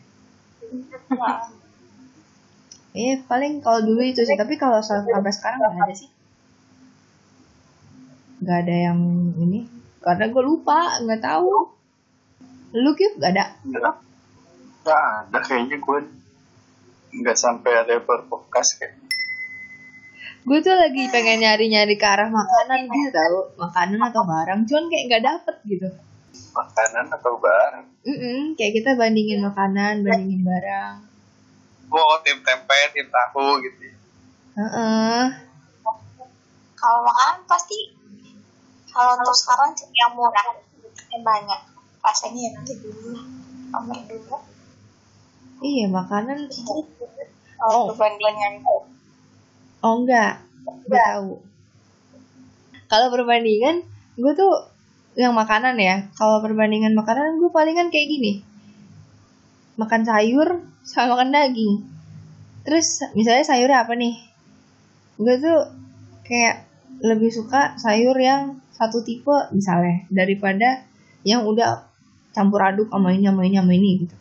[2.97, 3.14] Iya.
[3.31, 4.35] Paling kalau dulu itu sih.
[4.35, 6.09] Tapi kalau sa- sampai sekarang nggak ada sih.
[8.43, 8.99] Nggak ada yang
[9.39, 9.68] ini.
[10.01, 11.53] Karena gue lupa nggak tahu.
[12.81, 13.45] Lu kip nggak ada
[14.85, 15.99] Gak ada kayaknya gue
[17.14, 19.01] nggak sampai ada berbekas kayak.
[20.45, 25.05] Gue tuh lagi pengen nyari-nyari ke arah makanan gitu tau makanan atau barang cuman kayak
[25.09, 25.89] nggak dapet gitu.
[26.53, 27.87] Makanan atau barang.
[28.05, 30.95] Mm-mm, kayak kita bandingin makanan bandingin barang.
[31.89, 33.89] Oh, tim tempe, tim tahu gitu.
[34.55, 35.22] Heeh.
[36.76, 37.97] kalau makanan pasti
[38.93, 40.61] kalau untuk sekarang yang murah
[41.09, 41.61] yang banyak
[42.05, 43.16] rasanya yang nanti dulu
[43.72, 44.39] nomor dua
[45.63, 46.51] iya makanan
[47.65, 48.61] kalau perbandingan
[49.85, 50.45] oh enggak.
[50.65, 51.31] Gue tahu.
[52.89, 53.85] Kalau perbandingan
[54.21, 54.53] gue tuh
[55.17, 56.09] yang makanan ya.
[56.17, 58.33] Kalau perbandingan makanan gue palingan kayak gini.
[59.81, 61.89] Makan sayur sama makan daging.
[62.69, 64.15] Terus misalnya sayurnya apa nih?
[65.21, 65.59] Gue tuh
[66.25, 66.69] kayak
[67.01, 70.85] lebih suka sayur yang satu tipe misalnya daripada
[71.25, 71.89] yang udah
[72.35, 74.17] campur aduk sama ini sama ini sama ini gitu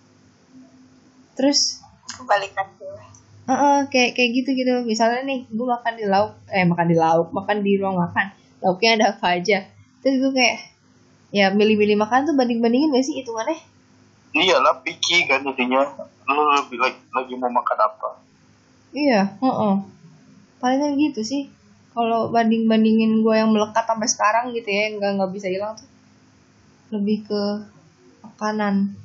[1.33, 1.81] terus?
[2.13, 3.13] Kebalikan gue
[3.43, 7.27] Heeh, kayak kayak gitu gitu misalnya nih gue makan di lauk eh makan di lauk
[7.35, 8.31] makan di ruang makan.
[8.63, 9.67] Lauknya ada apa aja.
[9.99, 10.57] Terus gue kayak
[11.35, 13.59] ya milih-milih makan tuh banding bandingin gak sih hitungannya?
[14.31, 15.83] Iyalah picky kan intinya.
[16.23, 18.09] Lu lebih lagi, lagi mau makan apa?
[18.93, 19.75] iya heeh.
[20.63, 21.51] Palingan gitu sih.
[21.91, 25.89] Kalau banding bandingin gue yang melekat sampai sekarang gitu ya nggak nggak bisa hilang tuh.
[26.95, 27.41] Lebih ke
[28.23, 28.95] makanan.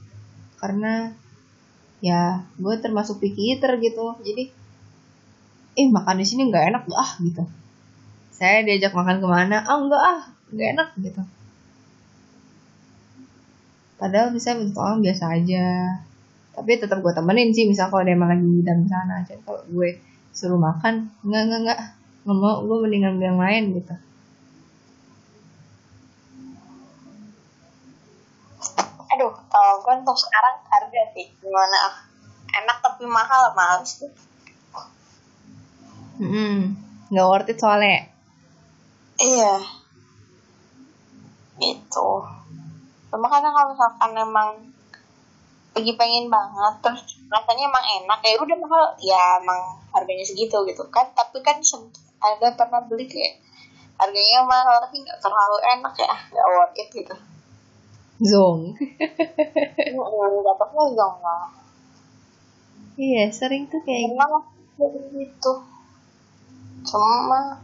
[0.62, 1.11] Karena
[1.99, 4.14] ya gue termasuk picky eater gitu.
[4.22, 4.51] Jadi
[5.78, 7.42] eh makan di sini nggak enak ah gitu.
[8.34, 9.62] Saya diajak makan ke mana?
[9.66, 10.20] Ah enggak ah
[10.55, 11.22] nggak enak gitu.
[13.99, 15.66] Padahal bisa orang biasa aja.
[16.55, 19.34] Tapi tetap gue temenin sih misal kalau dia emang lagi dalam sana aja.
[19.42, 19.99] Kalau gue
[20.34, 21.80] suruh makan enggak enggak enggak
[22.22, 23.94] nggak mau gue mendingan yang lain gitu
[29.49, 31.26] kalau gue untuk sekarang harga sih.
[31.40, 32.09] Gimana?
[32.49, 34.12] Enak tapi mahal males tuh
[36.18, 36.74] Hmm,
[37.14, 38.11] nggak worth it soalnya.
[39.22, 39.55] iya.
[41.62, 42.11] Itu
[43.09, 44.51] cuma kadang kalau misalkan emang
[45.78, 48.84] lagi pengen banget terus rasanya emang enak ya udah mahal.
[48.99, 51.07] Ya emang harganya segitu gitu kan.
[51.14, 51.62] Tapi kan
[52.18, 53.38] ada pernah beli kayak
[53.94, 56.14] harganya mahal tapi nggak terlalu enak ya.
[56.34, 57.14] Nggak worth it gitu
[58.19, 58.61] Zong.
[60.43, 61.45] dapatnya juga enggak
[62.99, 64.14] Iya, sering tuh kayak gitu.
[64.19, 64.33] emang
[65.14, 65.53] gitu
[66.87, 67.59] cuma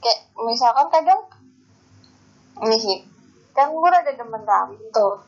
[0.00, 1.20] kayak misalkan kadang
[2.64, 2.98] ini sih
[3.52, 5.20] kan gue ada demen ramen tuh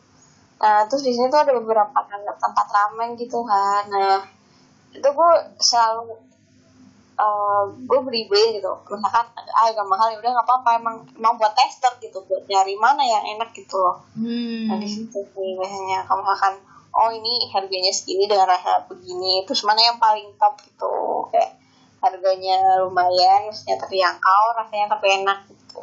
[0.59, 1.93] nah terus di sini tuh ada beberapa
[2.41, 4.21] tempat ramen gitu kan nah
[4.91, 6.17] itu gue selalu
[7.19, 8.71] eh gue beli beli gitu.
[8.87, 12.79] Misalkan ah agak mahal ya udah nggak apa-apa emang emang buat tester gitu buat nyari
[12.79, 14.07] mana yang enak gitu loh.
[14.15, 14.71] Hmm.
[14.71, 16.55] Nah di situ sih biasanya kalau misalkan
[16.95, 21.27] oh ini harganya segini dengan rasa begini terus mana yang paling top gitu.
[21.35, 21.59] Kayak
[21.99, 25.83] harganya lumayan maksudnya terjangkau rasanya tapi enak gitu.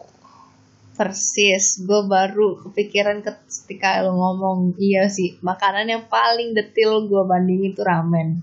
[0.95, 7.75] Persis, gue baru kepikiran ketika lo ngomong iya sih makanan yang paling detil gue bandingin
[7.75, 8.39] itu ramen.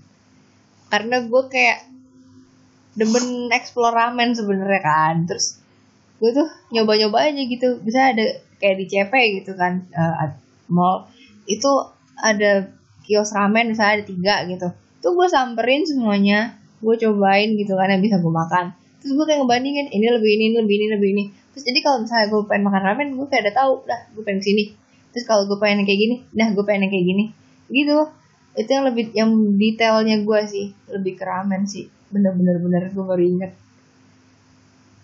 [0.93, 1.92] Karena gue kayak
[2.93, 5.15] demen explore ramen sebenarnya kan.
[5.25, 5.61] Terus
[6.21, 7.81] gue tuh nyoba-nyoba aja gitu.
[7.81, 8.25] Bisa ada
[8.61, 9.13] kayak di CP
[9.43, 10.31] gitu kan eh,
[10.71, 11.11] mall
[11.43, 11.67] itu
[12.15, 12.71] ada
[13.03, 14.67] kios ramen misalnya ada tiga gitu.
[15.03, 18.71] Tuh gue samperin semuanya, gue cobain gitu kan yang bisa gue makan.
[19.03, 21.23] Terus gue kayak ngebandingin ini lebih ini, ini lebih ini, lebih ini.
[21.51, 24.39] Terus jadi kalau misalnya gue pengen makan ramen, gue kayak udah tahu, dah gue pengen
[24.39, 24.63] sini.
[25.11, 27.25] Terus kalau gue pengen kayak gini, dah gue pengen kayak gini.
[27.67, 27.99] Gitu.
[28.55, 29.29] Itu yang lebih yang
[29.59, 31.91] detailnya gue sih, lebih ke ramen sih.
[32.13, 33.51] Bener-bener bener gue baru inget.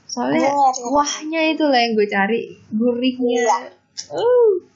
[0.06, 0.86] Soalnya iya.
[0.90, 2.40] wahnya itu lah yang gue cari,
[2.74, 3.46] gurihnya.
[3.46, 3.58] Iya.
[4.14, 4.70] Uh.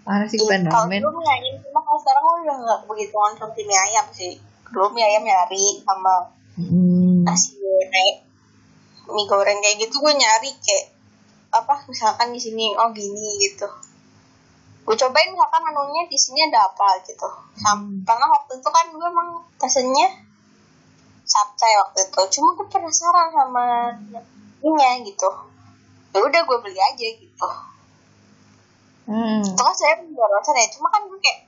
[0.00, 3.62] Parah sih gue kalau dulu mie ayam cuma kalau sekarang gue udah nggak begitu konsumsi
[3.62, 4.32] mie ayam sih
[4.72, 6.14] dulu mie ayam nyari sama
[6.60, 7.24] Hmm.
[7.24, 8.16] nasi goreng
[9.14, 10.92] mie goreng kayak gitu gue nyari kayak
[11.54, 13.64] apa misalkan di sini oh gini gitu
[14.82, 19.08] gue cobain misalkan menunya di sini ada apa gitu Sam- karena waktu itu kan gue
[19.08, 20.08] emang pesennya
[21.30, 22.20] capcay waktu itu.
[22.38, 23.94] Cuma gue penasaran sama
[24.60, 25.30] ininya gitu.
[26.10, 27.48] Ya udah gue beli aja gitu.
[29.10, 29.42] Hmm.
[29.42, 31.42] itu kan saya barusan ya cuma kan gue kayak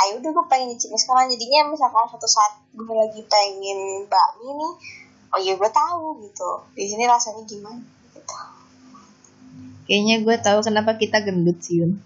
[0.00, 1.32] ayo udah gue pengen nyicipin sekarang.
[1.32, 4.72] Jadinya misalkan suatu saat gue lagi pengen bakmi nih
[5.32, 6.50] oh iya gue tahu gitu.
[6.76, 7.80] Di sini rasanya gimana
[8.12, 8.36] gitu.
[9.88, 11.96] Kayaknya gue tahu kenapa kita gendut sih Yun.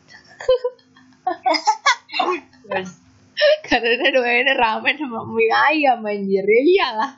[3.69, 7.11] Karena doainnya ramen sama mie ayam anjir ya iyalah.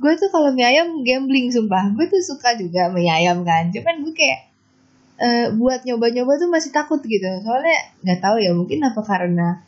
[0.00, 1.92] Gue tuh kalau mie ayam gambling sumpah.
[1.92, 3.68] Gue tuh suka juga mie ayam kan.
[3.68, 4.40] Cuman gue kayak
[5.18, 9.62] eh, buat nyoba-nyoba tuh masih takut gitu soalnya nggak tahu ya mungkin apa karena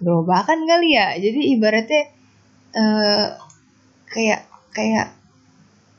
[0.00, 2.02] gerobakan kali ya jadi ibaratnya
[2.76, 3.26] eh,
[4.10, 4.40] kayak
[4.76, 5.12] kayak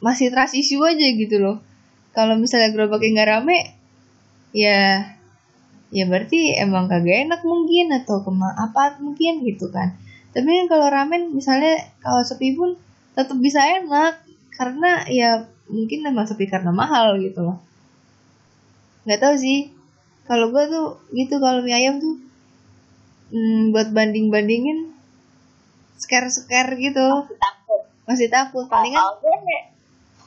[0.02, 1.58] masih trust issue aja gitu loh
[2.14, 3.58] kalau misalnya gerobaknya nggak rame
[4.54, 5.18] ya
[5.92, 10.00] ya berarti emang kagak enak mungkin atau kema apa mungkin gitu kan.
[10.32, 12.80] Tapi kan kalau ramen misalnya kalau sepi pun
[13.14, 14.24] tetap bisa enak.
[14.56, 17.58] Karena ya mungkin emang sepi karena mahal gitu loh.
[19.04, 19.76] Nggak tahu sih.
[20.24, 22.16] Kalau gue tuh gitu kalau mie ayam tuh
[23.36, 24.96] hmm, buat banding bandingin
[26.00, 27.82] scare scare gitu takut.
[28.08, 28.66] Masih takut.
[28.72, 29.14] Palingan kalau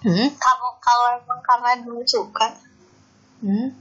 [0.05, 0.29] hmm?
[0.37, 2.53] kalau kalau emang karena dulu suka
[3.45, 3.77] Hmm?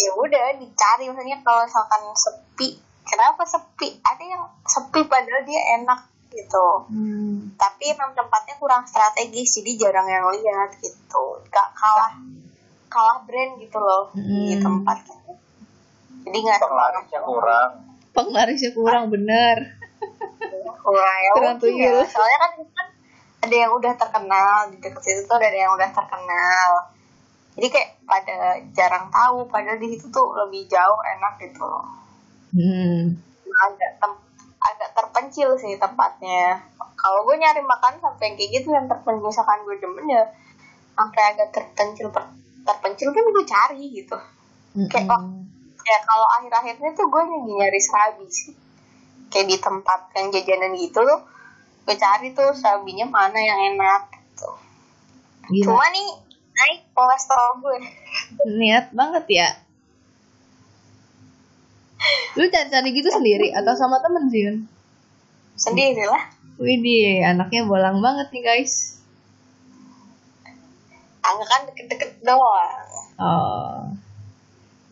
[0.00, 1.04] Ya udah dicari.
[1.12, 2.68] Maksudnya kalau misalkan sepi
[3.04, 4.00] kenapa sepi?
[4.00, 6.86] Ada yang sepi padahal dia enak gitu.
[6.86, 7.58] Hmm.
[7.58, 11.24] tapi emang tempatnya kurang strategis jadi jarang yang lihat gitu.
[11.50, 12.14] Gak kalah
[12.86, 14.62] kalah brand gitu loh di Hmm.
[14.62, 15.18] tempatnya.
[16.26, 17.70] Jadi nggak penglarisnya kurang.
[18.14, 19.56] Penglarisnya kurang bener.
[20.80, 21.32] Kurang ya
[21.66, 22.02] ya.
[22.06, 22.86] soalnya kan kan
[23.40, 26.70] ada yang udah terkenal di dekat situ tuh ada yang udah terkenal
[27.60, 31.84] jadi kayak pada jarang tahu padahal di situ tuh lebih jauh enak gitu loh.
[32.56, 33.20] Hmm.
[33.50, 34.24] agak tem-
[34.64, 36.56] agak terpencil sih tempatnya.
[36.96, 40.24] Kalau gue nyari makan sampai yang kayak gitu yang terpencil misalkan gue demen ya
[40.96, 42.08] sampai agak terpencil
[42.64, 44.16] terpencil kan gue cari gitu.
[44.88, 45.44] Kayak, oh,
[45.84, 48.56] ya kalau akhir-akhirnya tuh gue lagi nyari serabi sih.
[49.28, 51.20] Kayak di tempat yang jajanan gitu tuh
[51.84, 54.48] gue cari tuh serabinya mana yang enak gitu.
[55.52, 55.76] Gila.
[55.76, 56.29] cuma nih
[56.60, 57.78] naik kolesterol gue
[58.60, 59.48] niat banget ya
[62.36, 64.56] lu cari-cari gitu sendiri atau sama temen sih Yun?
[65.56, 69.00] sendiri lah Widih, anaknya bolang banget nih guys.
[71.24, 72.84] angga kan deket-deket doang
[73.16, 73.96] Oh,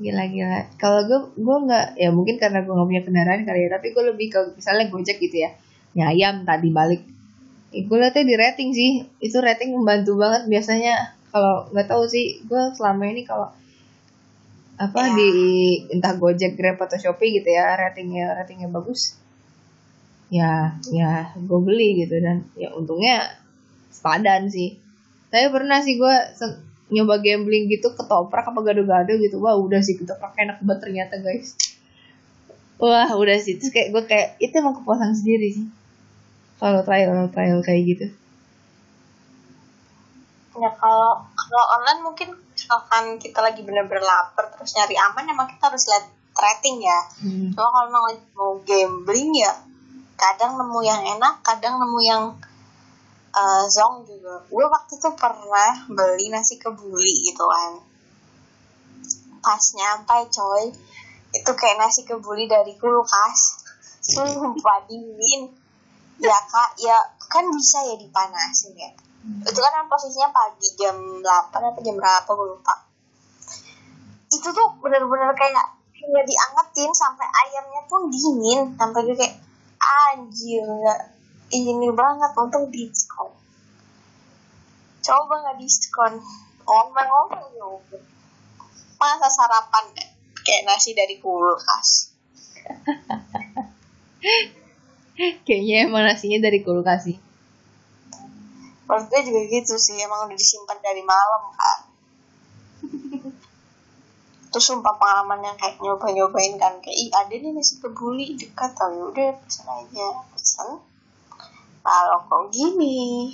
[0.01, 0.64] gila-gila.
[0.81, 3.77] Kalau gue, gue nggak, ya mungkin karena gue nggak punya kendaraan kali ya.
[3.77, 5.53] Tapi gue lebih ke misalnya gojek gitu ya.
[5.93, 7.05] Nyayam tadi balik.
[7.73, 8.91] Eh, gue liatnya di rating sih.
[9.21, 11.18] Itu rating membantu banget biasanya.
[11.29, 13.53] Kalau nggak tahu sih, gue selama ini kalau
[14.79, 15.14] apa Ya.
[15.18, 15.31] di
[15.91, 19.18] entah Gojek, Grab atau Shopee gitu ya, ratingnya ratingnya bagus.
[20.31, 23.26] Ya, ya gue beli gitu dan ya untungnya
[23.91, 24.79] sepadan sih.
[25.29, 26.14] Tapi pernah sih gue
[26.89, 29.43] nyoba gambling gitu ketoprak apa gado-gado gitu.
[29.43, 31.59] Wah udah sih ketoprak enak banget ternyata guys.
[32.79, 35.66] Wah udah sih terus kayak gue kayak itu emang kepuasan sendiri sih.
[36.62, 38.07] Kalau trial trial kayak gitu.
[40.59, 45.71] Ya kalau kalau online mungkin misalkan kita lagi bener-bener lapar terus nyari aman emang kita
[45.71, 46.05] harus lihat
[46.39, 47.01] rating ya.
[47.23, 47.51] Hmm.
[47.51, 49.53] cuma kalau lagi mau gambling ya
[50.19, 52.23] kadang nemu yang enak kadang nemu yang
[53.35, 54.43] eh, zong juga.
[54.51, 57.73] Gue waktu itu pernah beli nasi kebuli gitu kan.
[59.39, 60.65] Pas nyampe coy
[61.35, 63.67] itu kayak nasi kebuli dari kulkas.
[64.15, 65.55] Sumpah dingin.
[66.19, 66.99] Ya kak ya
[67.31, 68.91] kan bisa ya dipanasin ya
[69.25, 72.75] itu kan posisinya pagi jam 8 atau jam berapa gue lupa.
[74.31, 78.79] Itu tuh bener-bener kayak kayak diangetin sampai ayamnya pun dingin.
[78.79, 79.37] Sampai gue kayak
[79.79, 81.01] anjir nggak
[81.53, 83.35] ini banget untung diskon.
[85.03, 86.23] Coba nggak diskon?
[86.69, 87.99] Ngomong-ngomong juga
[88.99, 89.85] masa sarapan
[90.45, 92.14] kayak nasi dari kulkas?
[95.18, 97.18] Kayaknya emang nasinya dari kulkas sih.
[98.89, 101.79] Menurut gue juga gitu sih emang udah disimpan dari malam kan
[104.49, 108.89] terus sumpah pengalaman yang kayak nyoba-nyobain kan kayak ih ada nih nasi kebuli dekat oh
[108.89, 110.09] yaudah pesen aja.
[110.33, 110.81] Pesen
[111.85, 113.29] kalau kok gini?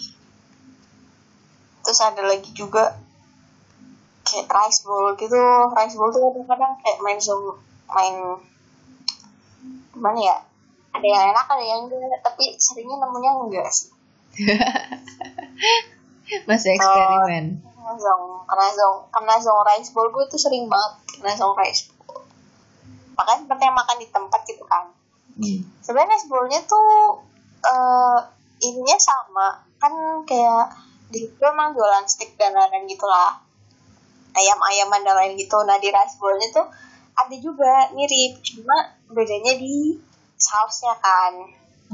[1.86, 2.98] Terus ada lagi juga
[4.26, 5.38] kayak rice bowl gitu.
[5.70, 8.14] Rice bowl tuh kadang-kadang kayak main zoom main
[9.94, 10.36] gimana ya
[10.90, 13.93] ada yang enak ada yang enggak tapi seringnya nemunya enggak sih
[16.48, 17.44] Masih eksperimen.
[17.62, 21.92] Karena zong, karena zong, karena zong rice bowl gue tuh sering banget karena zong rice
[21.92, 22.24] bowl.
[23.14, 24.84] Makanya seperti yang makan di tempat gitu kan.
[25.36, 25.60] Hmm.
[25.84, 27.20] Sebenarnya rice bowl-nya tuh
[27.64, 28.18] eh
[28.64, 29.92] ininya sama, kan
[30.24, 30.72] kayak
[31.12, 33.36] di situ emang jualan steak dan lain-lain gitu lah.
[34.34, 35.60] Ayam-ayaman dan lain gitu.
[35.62, 36.66] Nah di rice bowl-nya tuh
[37.14, 39.94] ada juga mirip, cuma bedanya di
[40.34, 41.32] sausnya kan.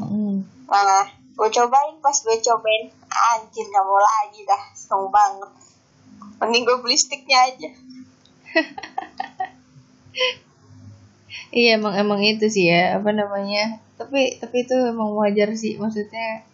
[0.01, 0.41] Hmm.
[0.65, 5.51] Nah, gue cobain pas gue cobain anjir gak mau lagi dah seneng banget
[6.37, 7.69] mending gue beli sticknya aja
[11.51, 13.83] Iya emang emang itu sih ya apa namanya.
[13.99, 16.47] Tapi tapi itu emang wajar sih maksudnya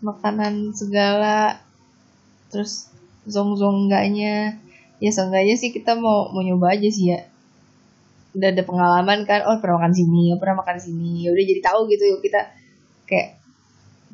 [0.00, 1.60] makanan segala
[2.48, 2.88] terus
[3.28, 4.56] zong zong enggaknya
[5.02, 7.28] ya seenggaknya sih kita mau mau nyoba aja sih ya
[8.32, 11.60] udah ada pengalaman kan oh pernah makan sini oh pernah makan sini ya udah jadi
[11.60, 12.40] tahu gitu yuk kita
[13.04, 13.37] kayak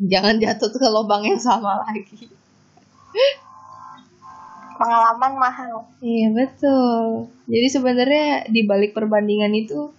[0.00, 2.26] jangan jatuh ke lubang yang sama lagi.
[4.74, 5.86] Pengalaman mahal.
[6.02, 7.30] Iya betul.
[7.46, 9.94] Jadi sebenarnya di balik perbandingan itu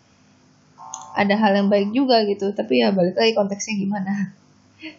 [1.15, 2.51] ada hal yang baik juga gitu.
[2.51, 4.35] Tapi ya balik lagi konteksnya gimana.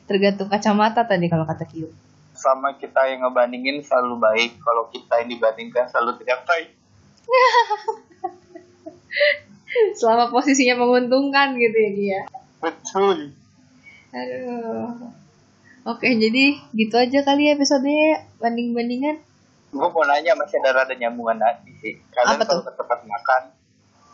[0.08, 1.92] Tergantung kacamata tadi kalau kata Kyu
[2.36, 4.60] sama kita yang ngebandingin selalu baik.
[4.60, 6.72] Kalau kita yang dibandingkan selalu tidak baik.
[10.00, 12.20] Selama posisinya menguntungkan gitu ya dia.
[12.60, 13.36] Betul
[14.12, 15.10] aduh.
[15.86, 17.86] Oke jadi gitu aja kali ya episode
[18.42, 19.22] banding-bandingan.
[19.70, 21.94] Gue mau nanya masih ada rada nyambungan lagi sih.
[22.10, 22.70] Kalian Apa kalau tuh?
[22.70, 23.42] ke tempat makan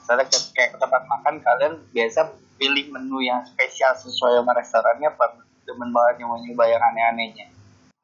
[0.02, 2.20] misalnya ke, kayak ke tempat makan kalian biasa
[2.60, 7.46] pilih menu yang spesial sesuai sama restorannya apa demen banget yang nyoba yang aneh-anehnya?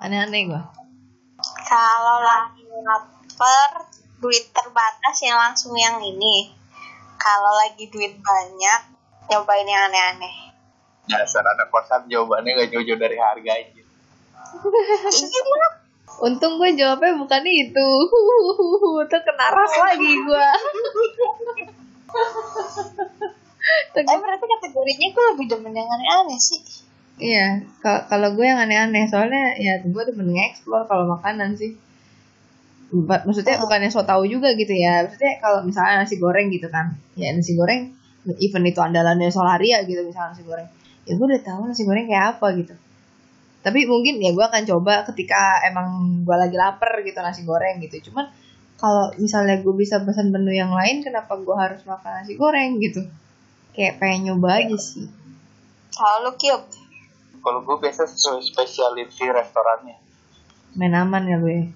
[0.01, 0.63] Aneh-aneh gua.
[1.69, 3.85] Kalau lagi lapar
[4.17, 6.57] duit terbatas yang langsung yang ini.
[7.21, 8.81] Kalau lagi duit banyak
[9.29, 10.48] nyobain yang aneh-aneh
[11.09, 13.83] dasar anak kosan jawabannya gak jauh-jauh dari harga aja
[16.27, 17.89] untung gue jawabnya bukan itu
[19.11, 20.49] tuh kena ras lagi gua
[23.95, 26.61] tapi berarti kategorinya gue lebih demen yang aneh-aneh sih
[27.19, 31.75] Iya, ka- kalau gue yang aneh-aneh soalnya ya gue tuh nge-explore kalau makanan sih.
[32.95, 35.03] Maksudnya bukannya so tau juga gitu ya.
[35.03, 37.91] Maksudnya kalau misalnya nasi goreng gitu kan, ya nasi goreng
[38.39, 40.71] even itu andalannya Solaria gitu misalnya nasi goreng.
[41.09, 42.75] Ya gue udah tahu nasi goreng kayak apa gitu.
[43.65, 48.13] Tapi mungkin ya gue akan coba ketika emang gue lagi lapar gitu nasi goreng gitu.
[48.13, 48.29] Cuman
[48.79, 53.03] kalau misalnya gue bisa pesan menu yang lain, kenapa gue harus makan nasi goreng gitu?
[53.73, 55.09] Kayak pengen nyoba aja sih.
[55.89, 56.63] kalau kiup
[57.43, 59.97] kalau gue biasa sesuai specialty restorannya
[60.79, 61.75] Main aman ya gue.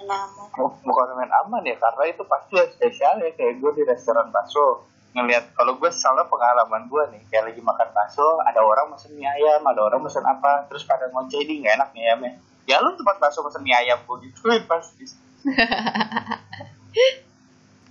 [0.00, 4.32] nama Bu- bukan main aman ya karena itu pasti spesial ya kayak gue di restoran
[4.32, 9.12] bakso ngelihat kalau gue salah pengalaman gue nih kayak lagi makan bakso ada orang pesen
[9.12, 12.32] mie ayam ada orang pesen apa terus pada ngoceh ini nggak enak nih ayamnya.
[12.64, 15.04] Ya lu tempat bakso pesen mie ayam gue gituin pasti.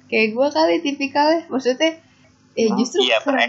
[0.10, 1.46] Kayak gue kali tipikalnya.
[1.48, 1.92] Maksudnya
[2.52, 3.48] ya Hmm, justru iya, karena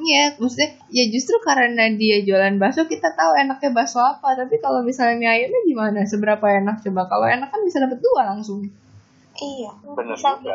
[0.00, 4.38] iya maksudnya ya justru karena dia jualan bakso kita tahu enaknya bakso apa.
[4.38, 6.00] Tapi kalau misalnya mie ayamnya gimana?
[6.06, 6.80] Seberapa enak?
[6.86, 8.62] Coba kalau enak kan bisa dapet dua langsung.
[9.34, 10.54] Iya Bener Bisa juga.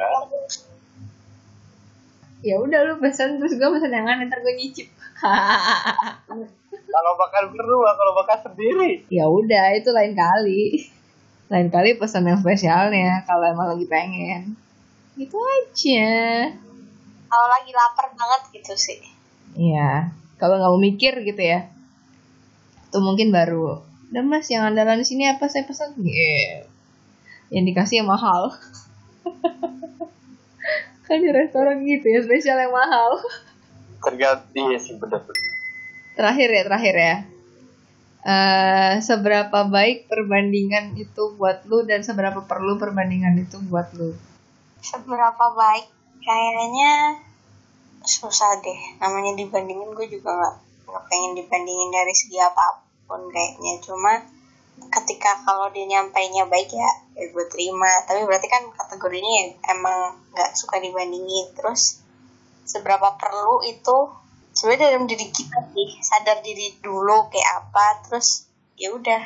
[2.39, 4.87] Ya udah lu pesan terus gue pesan yang aneh ntar gue nyicip
[6.93, 10.87] kalau makan berdua kalau makan sendiri ya udah itu lain kali
[11.49, 14.55] lain kali pesan yang spesialnya kalau emang lagi pengen
[15.19, 16.53] gitu aja
[17.29, 19.19] kalau lagi lapar banget gitu sih
[19.57, 21.65] Iya, kalau nggak mau mikir gitu ya.
[22.93, 23.81] Tuh mungkin baru.
[24.09, 25.97] Dan mas yang andalan di sini apa saya pesan?
[26.01, 26.65] Iya.
[27.49, 28.53] Yang dikasih yang mahal.
[31.09, 33.17] kan di restoran gitu ya, spesial yang mahal.
[33.99, 35.19] tergantung iya sih bener
[36.15, 37.15] Terakhir ya, terakhir ya.
[38.19, 44.13] Eh, seberapa baik perbandingan itu buat lu dan seberapa perlu perbandingan itu buat lu?
[44.79, 45.87] seberapa baik
[46.23, 47.19] kayaknya
[48.03, 50.55] susah deh namanya dibandingin gue juga nggak
[50.87, 54.23] nggak pengen dibandingin dari segi apa pun kayaknya cuma
[54.87, 56.89] ketika kalau dia nyampainya baik ya
[57.19, 57.89] ya gue terima.
[58.07, 59.45] Tapi berarti kan kategorinya ya
[59.75, 61.99] emang nggak suka dibandingin terus
[62.63, 63.97] seberapa perlu itu
[64.55, 68.47] sebenarnya dalam diri kita sih sadar diri dulu kayak apa terus
[68.79, 69.23] ya udah.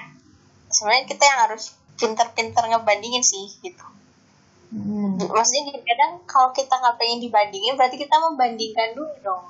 [0.74, 1.64] Sebenarnya kita yang harus
[1.98, 3.86] pinter-pinter ngebandingin sih gitu.
[4.74, 5.22] Hmm.
[5.22, 9.46] maksudnya gini, kadang kalau kita nggak pengen dibandingin berarti kita membandingkan dulu dong.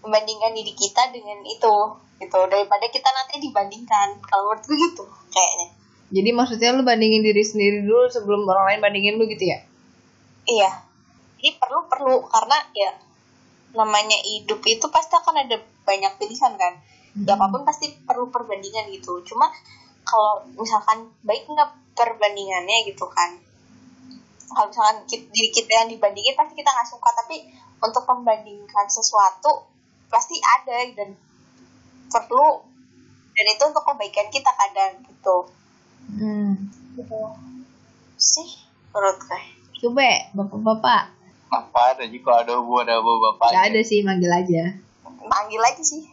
[0.00, 1.76] Membandingkan diri kita dengan itu
[2.20, 2.38] gitu.
[2.48, 4.20] Daripada kita nanti dibandingkan.
[4.24, 5.68] Kalau menurut gue gitu kayaknya.
[6.06, 9.58] Jadi maksudnya lu bandingin diri sendiri dulu sebelum orang lain bandingin lu gitu ya?
[10.46, 10.70] iya.
[11.42, 12.16] Ini perlu perlu.
[12.30, 12.94] Karena ya
[13.74, 16.74] namanya hidup itu pasti akan ada banyak pilihan kan?
[17.16, 19.20] Ya apa pun pasti perlu perbandingan gitu.
[19.26, 19.50] Cuma
[20.06, 23.36] kalau misalkan baik nggak perbandingannya gitu kan?
[24.46, 27.10] Kalau misalkan ki- diri kita yang dibandingin pasti kita nggak suka.
[27.24, 27.36] Tapi
[27.82, 29.66] untuk membandingkan sesuatu
[30.06, 31.18] pasti ada dan
[32.24, 32.64] perlu
[33.36, 35.36] dan itu untuk kebaikan kita kadang gitu.
[36.16, 36.72] Hmm.
[36.96, 37.20] gitu.
[38.16, 38.48] Sih
[38.94, 39.42] menurut gue.
[39.84, 41.02] Coba bapak-bapak.
[41.46, 44.74] apa ada jika ada hubungan ada bapak Gak ada sih, manggil aja.
[45.04, 46.02] panggil aja sih.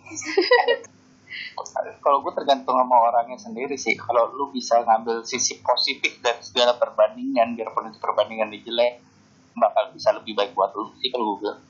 [2.03, 3.97] Kalau gue tergantung sama orangnya sendiri sih.
[3.97, 9.01] Kalau lu bisa ngambil sisi positif dari segala perbandingan biarpun itu perbandingan di jelek
[9.53, 11.61] bakal bisa lebih baik buat lu sih kalau gue bilang.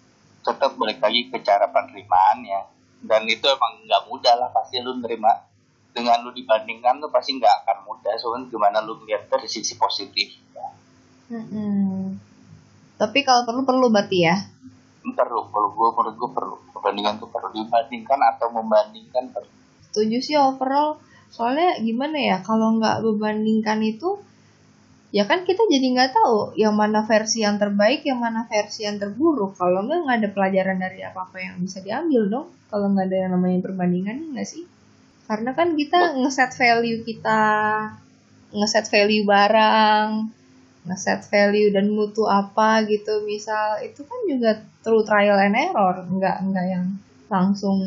[0.44, 2.60] Tetap balik lagi ke cara penerimaannya
[3.04, 5.32] dan itu emang nggak mudah lah pasti lu nerima
[5.94, 10.44] dengan lu dibandingkan tuh pasti nggak akan mudah soalnya gimana lu melihat dari sisi positif
[11.34, 12.20] Mm-mm.
[13.00, 14.36] Tapi kalau perlu perlu berarti ya.
[15.04, 19.52] perlu kalau gue menurut gue perlu perbandingan tuh perlu dibandingkan atau membandingkan perlu
[19.92, 20.98] Setuju sih overall.
[21.30, 24.24] Soalnya gimana ya kalau nggak membandingkan itu
[25.14, 28.98] ya kan kita jadi nggak tahu yang mana versi yang terbaik, yang mana versi yang
[28.98, 29.54] terburuk.
[29.54, 32.48] Kalau nggak nggak ada pelajaran dari apa apa yang bisa diambil dong.
[32.74, 34.66] Kalau nggak ada yang namanya perbandingan ya nggak sih?
[35.30, 37.46] Karena kan kita ngeset value kita,
[38.58, 40.10] ngeset value barang,
[40.90, 44.52] ngeset value dan mutu apa gitu misal itu kan juga
[44.84, 46.86] through trial and error nggak nggak yang
[47.32, 47.80] langsung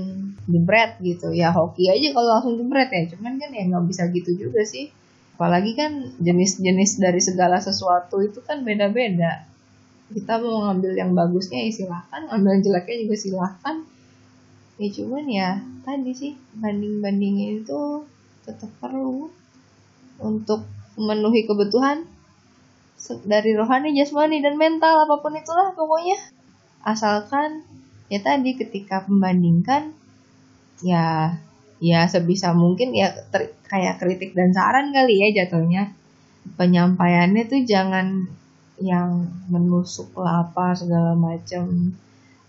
[0.48, 4.30] jebret gitu ya hoki aja kalau langsung jebret ya cuman kan ya nggak bisa gitu
[4.48, 4.88] juga sih
[5.36, 9.44] apalagi kan jenis-jenis dari segala sesuatu itu kan beda-beda
[10.08, 13.76] kita mau ngambil yang bagusnya ya silahkan ngambil yang jeleknya juga silahkan
[14.80, 15.50] ya cuman ya
[15.84, 18.08] tadi sih banding-bandingin itu
[18.48, 19.28] tetap perlu
[20.16, 20.64] untuk
[20.96, 22.08] memenuhi kebutuhan
[23.28, 26.16] dari rohani, jasmani dan mental apa pun itulah pokoknya.
[26.80, 27.66] Asalkan
[28.08, 29.92] ya tadi ketika membandingkan
[30.80, 31.36] ya
[31.82, 35.92] ya sebisa mungkin ya ter- kayak kritik dan saran kali ya jatuhnya.
[36.56, 38.30] Penyampaiannya tuh jangan
[38.78, 41.92] yang menusuk lah apa segala macam.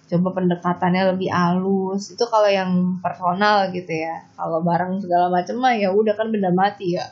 [0.07, 2.13] Coba pendekatannya lebih halus.
[2.13, 4.23] Itu kalau yang personal gitu ya.
[4.37, 7.11] Kalau barang segala macam mah ya udah kan benda mati ya.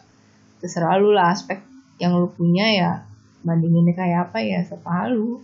[0.61, 1.59] Terserah lu lah aspek
[1.99, 2.91] yang lu punya ya
[3.45, 5.39] bandinginnya kayak apa ya serta lu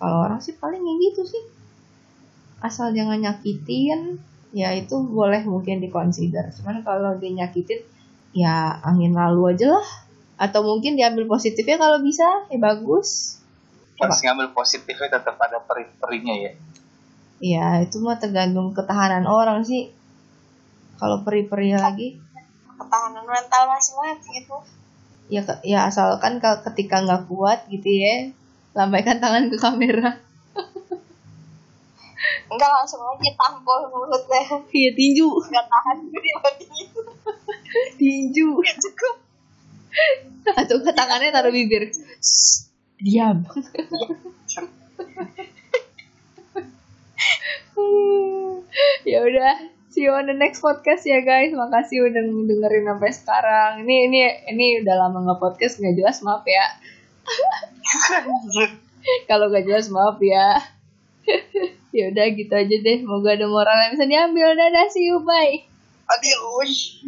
[0.00, 1.44] kalau orang sih paling yang gitu sih
[2.64, 4.18] asal jangan nyakitin
[4.52, 7.80] ya itu boleh mungkin dikonsider cuman kalau dia nyakitin
[8.32, 9.88] ya angin lalu aja lah.
[10.40, 13.38] Atau mungkin diambil positifnya kalau bisa ya bagus.
[14.00, 16.52] Harus ngambil positifnya tetap ada peri-perinya ya.
[17.38, 19.94] Ya itu mah tergantung ketahanan orang sih.
[20.98, 22.18] Kalau peri-peri lagi.
[22.74, 24.56] Ketahanan mental masing-masing itu.
[25.30, 28.34] Ya ya asalkan kalau ketika nggak kuat gitu ya
[28.72, 30.18] lambaikan tangan ke kamera
[32.46, 34.42] enggak langsung aja tampol mulutnya.
[34.70, 35.28] Iya tinju.
[35.28, 35.96] Nggak tahan
[37.98, 38.48] tinju.
[38.62, 39.16] Cukup.
[40.56, 41.90] Atau ke tangannya taruh bibir.
[42.22, 42.70] Shh,
[43.02, 43.44] diam.
[49.02, 49.52] Ya udah
[49.92, 51.52] see you on the next podcast ya guys.
[51.52, 53.70] Makasih udah dengerin sampai sekarang.
[53.84, 54.20] Ini ini
[54.54, 56.64] ini udah lama nggak podcast nggak jelas maaf ya.
[59.28, 60.62] Kalau nggak jelas maaf ya
[61.96, 64.48] ya udah gitu aja deh semoga ada moral yang bisa diambil.
[64.56, 65.62] Dadah see you bye.
[66.10, 67.02] Adios